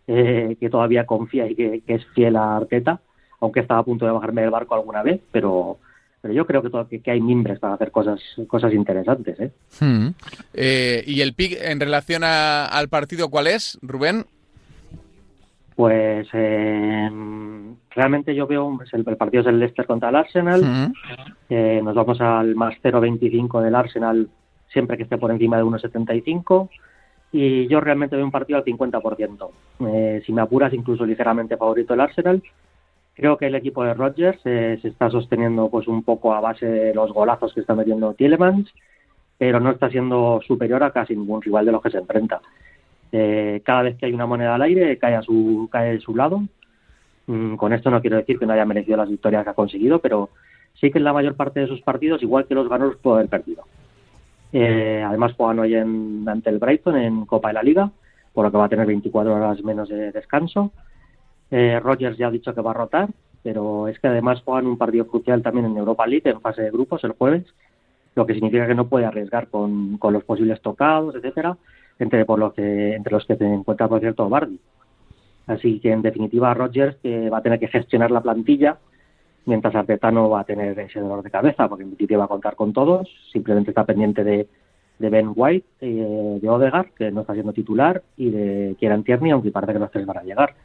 [0.07, 2.99] eh, que todavía confía y que, es fiel a Arteta,
[3.39, 5.77] aunque estaba a punto de bajarme del barco alguna vez, pero
[6.21, 9.37] pero yo creo que, que, hay mimbres para hacer cosas cosas interesantes.
[9.41, 9.51] ¿eh?
[9.81, 10.09] Hmm.
[10.53, 14.25] Eh, ¿Y el pick en relación al partido cuál es, Rubén?
[15.75, 20.61] Pues em, realmente yo veo el, partido es el Leicester contra el Arsenal.
[20.63, 20.93] Hmm.
[21.49, 24.29] Eh, nos vamos al más 0.25 del Arsenal
[24.69, 26.69] siempre que esté por encima de 1,75
[27.33, 29.49] y yo realmente veo un partido al 50%.
[29.87, 32.43] Eh, si me apuras, incluso ligeramente favorito el Arsenal.
[33.15, 36.67] Creo que el equipo de Rodgers eh, se está sosteniendo pues un poco a base
[36.67, 38.71] de los golazos que está metiendo Tielemans,
[39.37, 42.39] pero no está siendo superior a casi ningún rival de los que se enfrenta.
[43.11, 46.15] Eh, cada vez que hay una moneda al aire cae a su cae de su
[46.15, 46.43] lado.
[47.25, 49.99] Mm, con esto no quiero decir que no haya merecido las victorias que ha conseguido,
[49.99, 50.29] pero
[50.75, 53.29] sí que en la mayor parte de sus partidos, igual que los ganos, puede haber
[53.29, 53.63] perdido.
[54.53, 57.91] Eh, además juegan hoy en, ante el Brighton en Copa de la Liga,
[58.31, 60.71] por lo que va a tener 24 horas menos de descanso.
[61.51, 63.09] Eh, Rogers ya ha dicho que va a rotar,
[63.41, 66.71] pero es que además juegan un partido crucial también en Europa League en fase de
[66.71, 67.45] grupos el jueves
[68.15, 71.57] lo que significa que no puede arriesgar con, los posibles tocados, etcétera,
[71.99, 74.59] entre por lo que entre los que se encuentra por cierto Bardi.
[75.47, 78.77] Así que en definitiva Rodgers que va a tener que gestionar la plantilla
[79.45, 82.29] mientras Arteta no va a tener ese dolor de cabeza porque en definitiva va a
[82.29, 84.47] contar con todos, simplemente está pendiente de,
[84.99, 89.51] Ben White, eh, de Odegaard, que no está siendo titular, y de Kieran Tierney, aunque
[89.51, 90.55] parece que los tres van a llegar.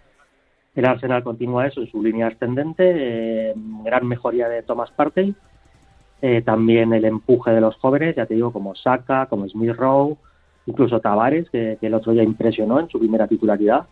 [0.76, 3.54] El Arsenal continúa eso en su línea ascendente, eh,
[3.84, 5.34] gran mejoría de Thomas Partey,
[6.20, 10.16] eh, también el empuje de los jóvenes, ya te digo, como Saka, como Smith Rowe,
[10.66, 13.86] incluso Tavares, que, el otro día impresionó en su primera titularidad.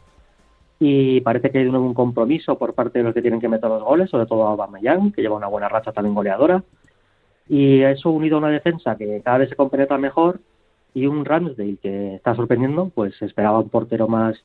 [0.79, 3.83] Y parece que hay un compromiso por parte de los que tienen que meter los
[3.83, 6.63] goles, sobre todo Aubameyang, que lleva una buena racha también goleadora.
[7.49, 10.41] Y eso unido a una defensa que cada vez se compenetra mejor
[10.93, 14.37] y un Ramsdale que está sorprendiendo, pues esperaba un portero más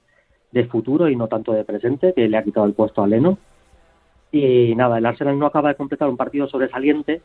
[0.52, 3.38] de futuro y no tanto de presente, que le ha quitado el puesto a Leno.
[4.32, 7.22] Y nada, el Arsenal no acaba de completar un partido sobresaliente,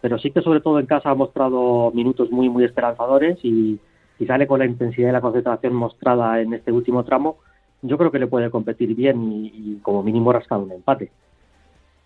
[0.00, 3.78] pero sí que sobre todo en casa ha mostrado minutos muy, muy esperanzadores y
[4.18, 7.38] si sale con la intensidad y la concentración mostrada en este último tramo,
[7.82, 11.10] yo creo que le puede competir bien y, como mínimo rascar un empate.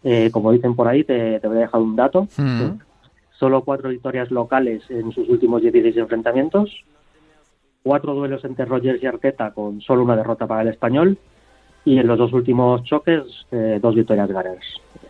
[0.04, 2.28] Eh, como dicen por ahí, te, voy a dejar un dato.
[2.36, 2.78] Mm.
[3.38, 6.84] Solo cuatro victorias locales en sus últimos 16 enfrentamientos,
[7.82, 11.18] cuatro duelos entre Rogers y Arteta con solo una derrota para el español
[11.84, 14.58] y en los dos últimos choques eh, dos victorias ganas.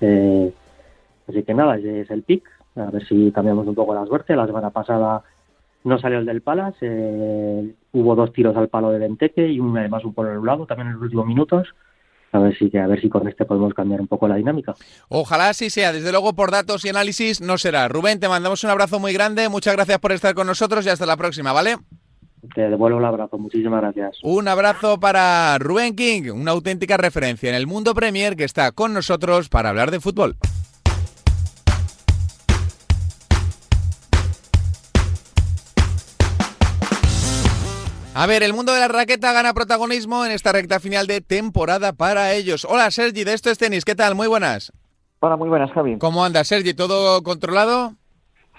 [0.00, 0.52] Eh,
[1.28, 2.48] así que nada, ese es el pick.
[2.76, 4.34] A ver si cambiamos un poco la suerte.
[4.34, 5.22] La semana pasada
[5.84, 9.76] no salió el del Palas, eh, hubo dos tiros al palo de Venteque y un,
[9.76, 11.68] además un por el lado también en los últimos minutos.
[12.32, 14.74] A ver si a ver si con este podemos cambiar un poco la dinámica.
[15.08, 15.92] Ojalá así sea.
[15.92, 17.88] Desde luego por datos y análisis no será.
[17.88, 19.50] Rubén, te mandamos un abrazo muy grande.
[19.50, 21.76] Muchas gracias por estar con nosotros y hasta la próxima, ¿vale?
[22.54, 24.18] Te devuelvo el abrazo, muchísimas gracias.
[24.22, 28.94] Un abrazo para Rubén King, una auténtica referencia en el mundo Premier que está con
[28.94, 30.36] nosotros para hablar de fútbol.
[38.14, 41.94] A ver, el mundo de la raqueta gana protagonismo en esta recta final de temporada
[41.94, 42.66] para ellos.
[42.68, 44.14] Hola Sergi, de esto es tenis, ¿qué tal?
[44.14, 44.70] Muy buenas.
[45.20, 45.96] Hola, muy buenas, Javi.
[45.96, 46.74] ¿Cómo anda Sergi?
[46.74, 47.92] ¿Todo controlado?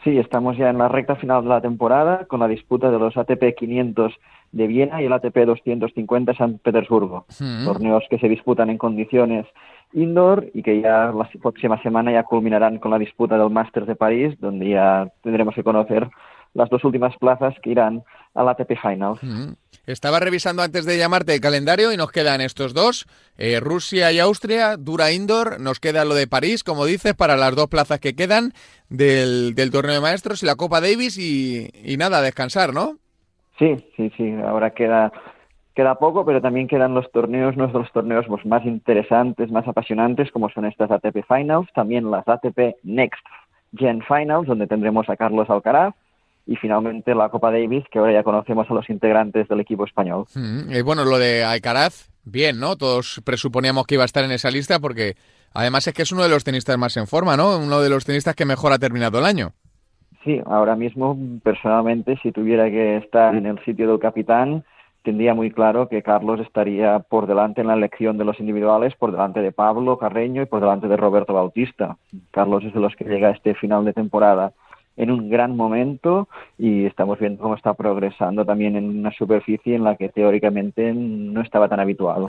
[0.04, 3.16] Sí, estamos ya en la recta final de la temporada con la disputa de los
[3.16, 4.12] ATP 500
[4.54, 7.28] de Viena y el ATP 250 de San Petersburgo.
[7.64, 9.46] Torneos que se disputan en condiciones
[9.94, 13.96] indoor y que ya la próxima semana ya culminarán con la disputa del Masters de
[13.96, 16.10] París, donde ya tendremos que conocer
[16.54, 18.04] las dos últimas plazas que irán
[18.36, 19.20] al ATP Finals.
[19.86, 23.06] Estaba revisando antes de llamarte el calendario y nos quedan estos dos,
[23.38, 27.56] eh, Rusia y Austria, dura indoor, nos queda lo de París, como dices, para las
[27.56, 28.54] dos plazas que quedan
[28.90, 32.98] del, torneo de maestros y la Copa Davis y, nada, descansar, ¿no?
[33.60, 35.12] Sí, sí, sí, ahora queda
[35.76, 40.50] queda poco, pero también quedan los torneos, nuestros torneos pues, más interesantes, más apasionantes, como
[40.50, 43.26] son estas ATP Finals, también las ATP Next
[43.76, 45.96] Gen Finals, donde tendremos a Carlos Alcaraz,
[46.46, 50.26] y finalmente la Copa Davis, que ahora ya conocemos a los integrantes del equipo español.
[50.36, 52.76] Mm, y bueno, lo de Alcaraz, bien, ¿no?
[52.76, 55.16] Todos presuponíamos que iba a estar en esa lista porque
[55.54, 57.58] además es que es uno de los tenistas más en forma, ¿no?
[57.58, 59.52] Uno de los tenistas que mejor ha terminado el año.
[60.24, 64.64] Sí, ahora mismo, personalmente, si tuviera que estar en el sitio del capitán,
[65.04, 69.12] tendría muy claro que Carlos estaría por delante en la elección de los individuales, por
[69.12, 71.98] delante de Pablo Carreño y por delante de Roberto Bautista.
[72.32, 74.54] Carlos es de los que llega a este final de temporada
[74.96, 76.28] en un gran momento
[76.58, 81.42] y estamos viendo cómo está progresando también en una superficie en la que teóricamente no
[81.42, 82.28] estaba tan habituado.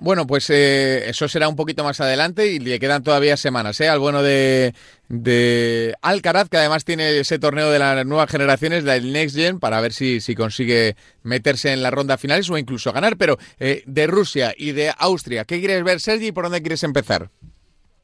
[0.00, 3.88] Bueno, pues eh, eso será un poquito más adelante y le quedan todavía semanas, ¿eh?
[3.88, 4.72] Al bueno de,
[5.08, 9.80] de Alcaraz, que además tiene ese torneo de las nuevas generaciones, del Next Gen, para
[9.80, 13.16] ver si, si consigue meterse en la ronda finales o incluso ganar.
[13.16, 16.82] Pero eh, de Rusia y de Austria, ¿qué quieres ver, Sergi, y por dónde quieres
[16.82, 17.30] empezar?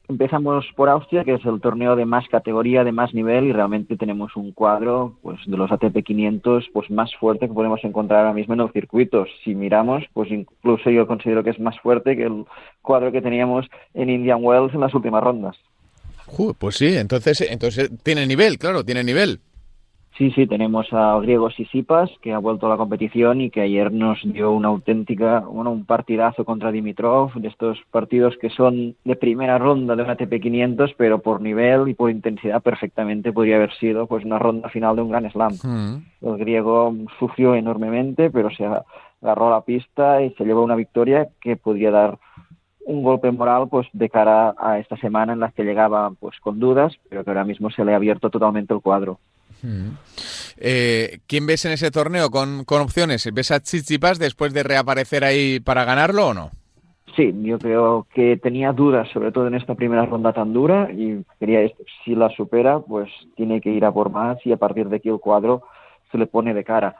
[0.09, 3.95] Empezamos por Austria, que es el torneo de más categoría, de más nivel, y realmente
[3.95, 8.33] tenemos un cuadro pues, de los ATP 500 pues, más fuerte que podemos encontrar ahora
[8.33, 9.29] mismo en los circuitos.
[9.45, 12.45] Si miramos, pues incluso yo considero que es más fuerte que el
[12.81, 15.55] cuadro que teníamos en Indian Wells en las últimas rondas.
[16.59, 19.39] pues sí, entonces, entonces tiene nivel, claro, tiene nivel.
[20.17, 23.91] Sí, sí, tenemos a griego Sisipas, que ha vuelto a la competición y que ayer
[23.91, 29.15] nos dio una auténtica, bueno, un partidazo contra Dimitrov, de estos partidos que son de
[29.15, 33.73] primera ronda de una ATP 500, pero por nivel y por intensidad perfectamente podría haber
[33.73, 35.53] sido pues una ronda final de un gran slam.
[35.63, 36.27] Mm.
[36.27, 41.29] El griego sufrió enormemente, pero se agarró a la pista y se llevó una victoria
[41.41, 42.19] que podría dar
[42.85, 46.59] un golpe moral pues de cara a esta semana en la que llegaba pues con
[46.59, 49.19] dudas, pero que ahora mismo se le ha abierto totalmente el cuadro.
[50.57, 53.29] Eh, ¿Quién ves en ese torneo con, opciones?
[53.33, 56.51] ¿Ves a Chichipas después de reaparecer ahí para ganarlo o no?
[57.15, 61.23] sí, yo creo que tenía dudas, sobre todo en esta primera ronda tan dura, y
[61.39, 61.59] quería,
[62.03, 65.09] si la supera, pues tiene que ir a por más y a partir de aquí
[65.09, 65.63] el cuadro
[66.11, 66.95] se le pone de cara.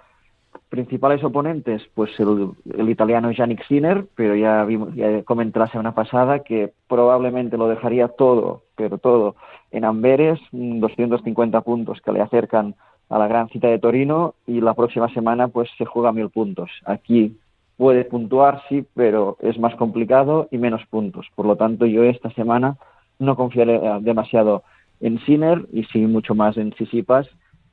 [0.70, 6.44] Principales oponentes, pues el, italiano Yannick Sinner, pero ya, vimos, ya comenté la semana pasada
[6.44, 9.36] que probablemente lo dejaría todo, pero todo,
[9.72, 12.76] en Amberes, 250 puntos que le acercan
[13.10, 16.70] a la gran cita de Torino y la próxima semana pues se juega mil puntos.
[16.86, 17.38] Aquí
[17.78, 21.28] puede puntuar, sí, pero es más complicado y menos puntos.
[21.36, 22.78] Por lo tanto, yo esta semana
[23.20, 24.64] no confiaré eh, demasiado
[25.00, 27.28] en Sinner y sí mucho más en Sisipas.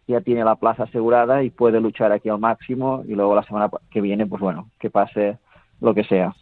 [0.08, 3.70] Ya tiene la plaza asegurada y puede luchar aquí al máximo y luego la semana
[3.90, 5.38] que viene, pues bueno, que pase
[5.80, 6.34] lo que sea.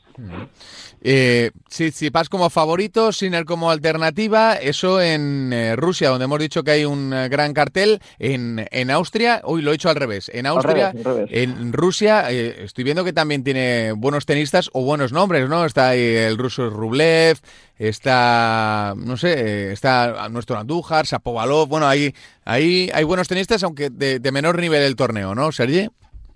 [1.01, 6.65] Eh, si vas como favorito, Sinner como alternativa, eso en eh, Rusia, donde hemos dicho
[6.65, 10.31] que hay un eh, gran cartel, en, en Austria, uy, lo he hecho al revés,
[10.35, 10.93] en Austria,
[11.31, 15.65] en Rusia, eh, estoy viendo que también tiene buenos tenistas o buenos nombres, ¿no?
[15.65, 17.39] Está ahí el ruso Rublev,
[17.79, 22.13] está, no sé, está nuestro Andújar, Sapovalov, bueno, ahí,
[22.45, 25.89] ahí hay buenos tenistas, aunque de, de menor nivel el torneo, ¿no, Sergi?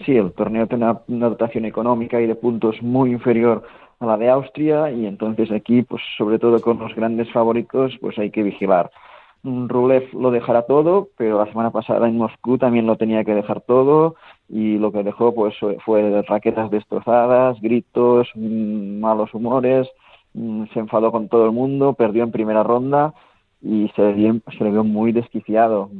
[0.04, 3.62] Sí, el torneo tiene una, dotación económica y de puntos muy inferior
[4.00, 8.18] a la de Austria y entonces aquí, pues sobre todo con los grandes favoritos, pues
[8.18, 8.90] hay que vigilar.
[9.42, 13.34] Mm, Rublev lo dejará todo, pero la semana pasada en Moscú también lo tenía que
[13.34, 14.16] dejar todo
[14.48, 19.88] y lo que dejó pues fue raquetas destrozadas, gritos, mm, malos humores,
[20.34, 23.14] mm, se enfadó con todo el mundo, perdió en primera ronda
[23.60, 24.02] y se
[24.58, 25.90] se le vio muy desquiciado.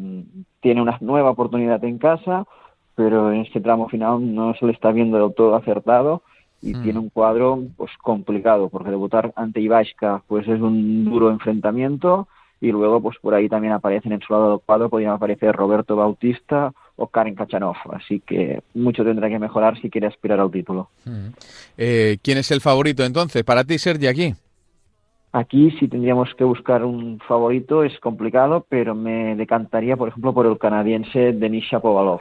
[0.61, 2.47] Tiene una nueva oportunidad en casa,
[2.95, 6.23] pero en este tramo final no se le está viendo del todo acertado
[6.63, 6.83] y mm.
[6.83, 12.29] tiene un cuadro pues complicado porque debutar ante Ivashka pues es un duro enfrentamiento
[12.61, 15.97] y luego pues por ahí también aparecen en su lado del cuadro podrían aparecer Roberto
[15.97, 20.89] Bautista o Karen Kachanov así que mucho tendrá que mejorar si quiere aspirar al título
[21.05, 21.29] mm.
[21.79, 24.35] eh, ¿quién es el favorito entonces para ti Sergi aquí?
[25.35, 30.47] Aquí si tendríamos que buscar un favorito es complicado pero me decantaría por ejemplo por
[30.47, 32.21] el canadiense Denis Shapovalov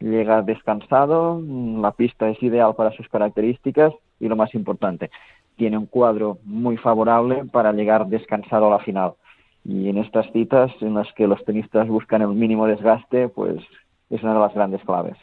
[0.00, 5.10] llega descansado, la pista es ideal para sus características y lo más importante,
[5.56, 9.14] tiene un cuadro muy favorable para llegar descansado a la final.
[9.64, 13.62] Y en estas citas en las que los tenistas buscan el mínimo desgaste, pues
[14.08, 15.16] es una de las grandes claves.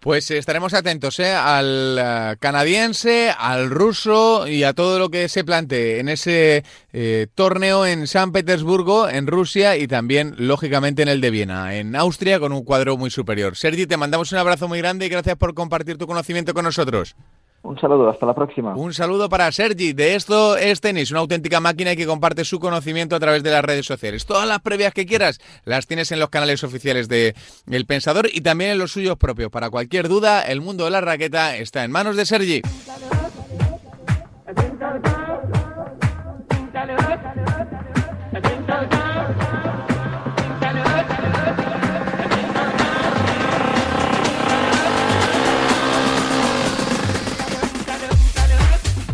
[0.00, 1.34] Pues estaremos atentos ¿eh?
[1.34, 7.26] al eh, canadiense, al ruso y a todo lo que se plantee en ese eh,
[7.34, 12.40] torneo en San Petersburgo, en Rusia y también, lógicamente, en el de Viena, en Austria,
[12.40, 13.56] con un cuadro muy superior.
[13.58, 17.14] Sergi, te mandamos un abrazo muy grande y gracias por compartir tu conocimiento con nosotros.
[17.62, 18.74] Un saludo, hasta la próxima.
[18.74, 19.92] Un saludo para Sergi.
[19.92, 23.50] De esto es tenis, una auténtica máquina y que comparte su conocimiento a través de
[23.50, 24.24] las redes sociales.
[24.24, 27.34] Todas las previas que quieras las tienes en los canales oficiales de
[27.70, 29.50] El Pensador y también en los suyos propios.
[29.50, 32.62] Para cualquier duda, el mundo de la raqueta está en manos de Sergi.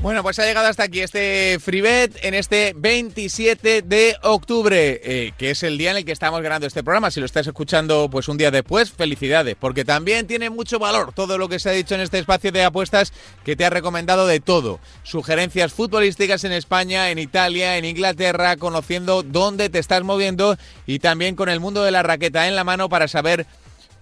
[0.07, 5.51] Bueno, pues ha llegado hasta aquí este FreeBet en este 27 de octubre, eh, que
[5.51, 7.11] es el día en el que estamos grabando este programa.
[7.11, 11.39] Si lo estás escuchando pues un día después, felicidades, porque también tiene mucho valor todo
[11.39, 13.13] lo que se ha dicho en este espacio de apuestas
[13.45, 14.79] que te ha recomendado de todo.
[15.03, 21.35] Sugerencias futbolísticas en España, en Italia, en Inglaterra, conociendo dónde te estás moviendo y también
[21.35, 23.45] con el mundo de la raqueta en la mano para saber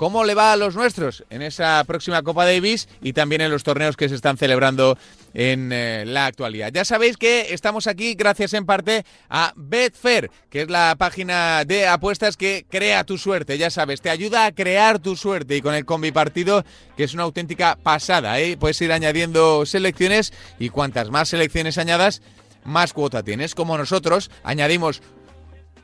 [0.04, 3.62] cómo le va a los nuestros en esa próxima Copa Davis y también en los
[3.62, 4.98] torneos que se están celebrando
[5.32, 6.70] en eh, la actualidad.
[6.70, 11.88] Ya sabéis que estamos aquí gracias en parte a Betfair, que es la página de
[11.88, 13.56] apuestas que crea tu suerte.
[13.56, 16.66] Ya sabes, te ayuda a crear tu suerte y con el combi partido,
[16.98, 18.38] que es una auténtica pasada.
[18.40, 18.58] ¿eh?
[18.58, 22.20] Puedes ir añadiendo selecciones y cuantas más selecciones añadas,
[22.62, 23.54] más cuota tienes.
[23.54, 25.00] Como nosotros añadimos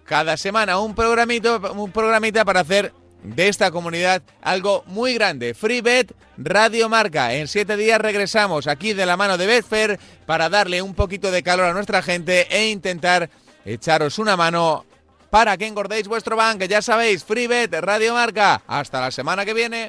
[0.04, 2.92] cada semana un programito, un programita para hacer
[3.22, 5.54] de esta comunidad algo muy grande.
[5.54, 7.34] FreeBet Radio Marca.
[7.34, 11.42] En siete días regresamos aquí de la mano de Betfair para darle un poquito de
[11.42, 13.30] calor a nuestra gente e intentar
[13.64, 14.84] echaros una mano
[15.30, 16.64] para que engordéis vuestro banco.
[16.64, 18.62] Ya sabéis, FreeBet Radio Marca.
[18.66, 19.88] Hasta la semana que viene.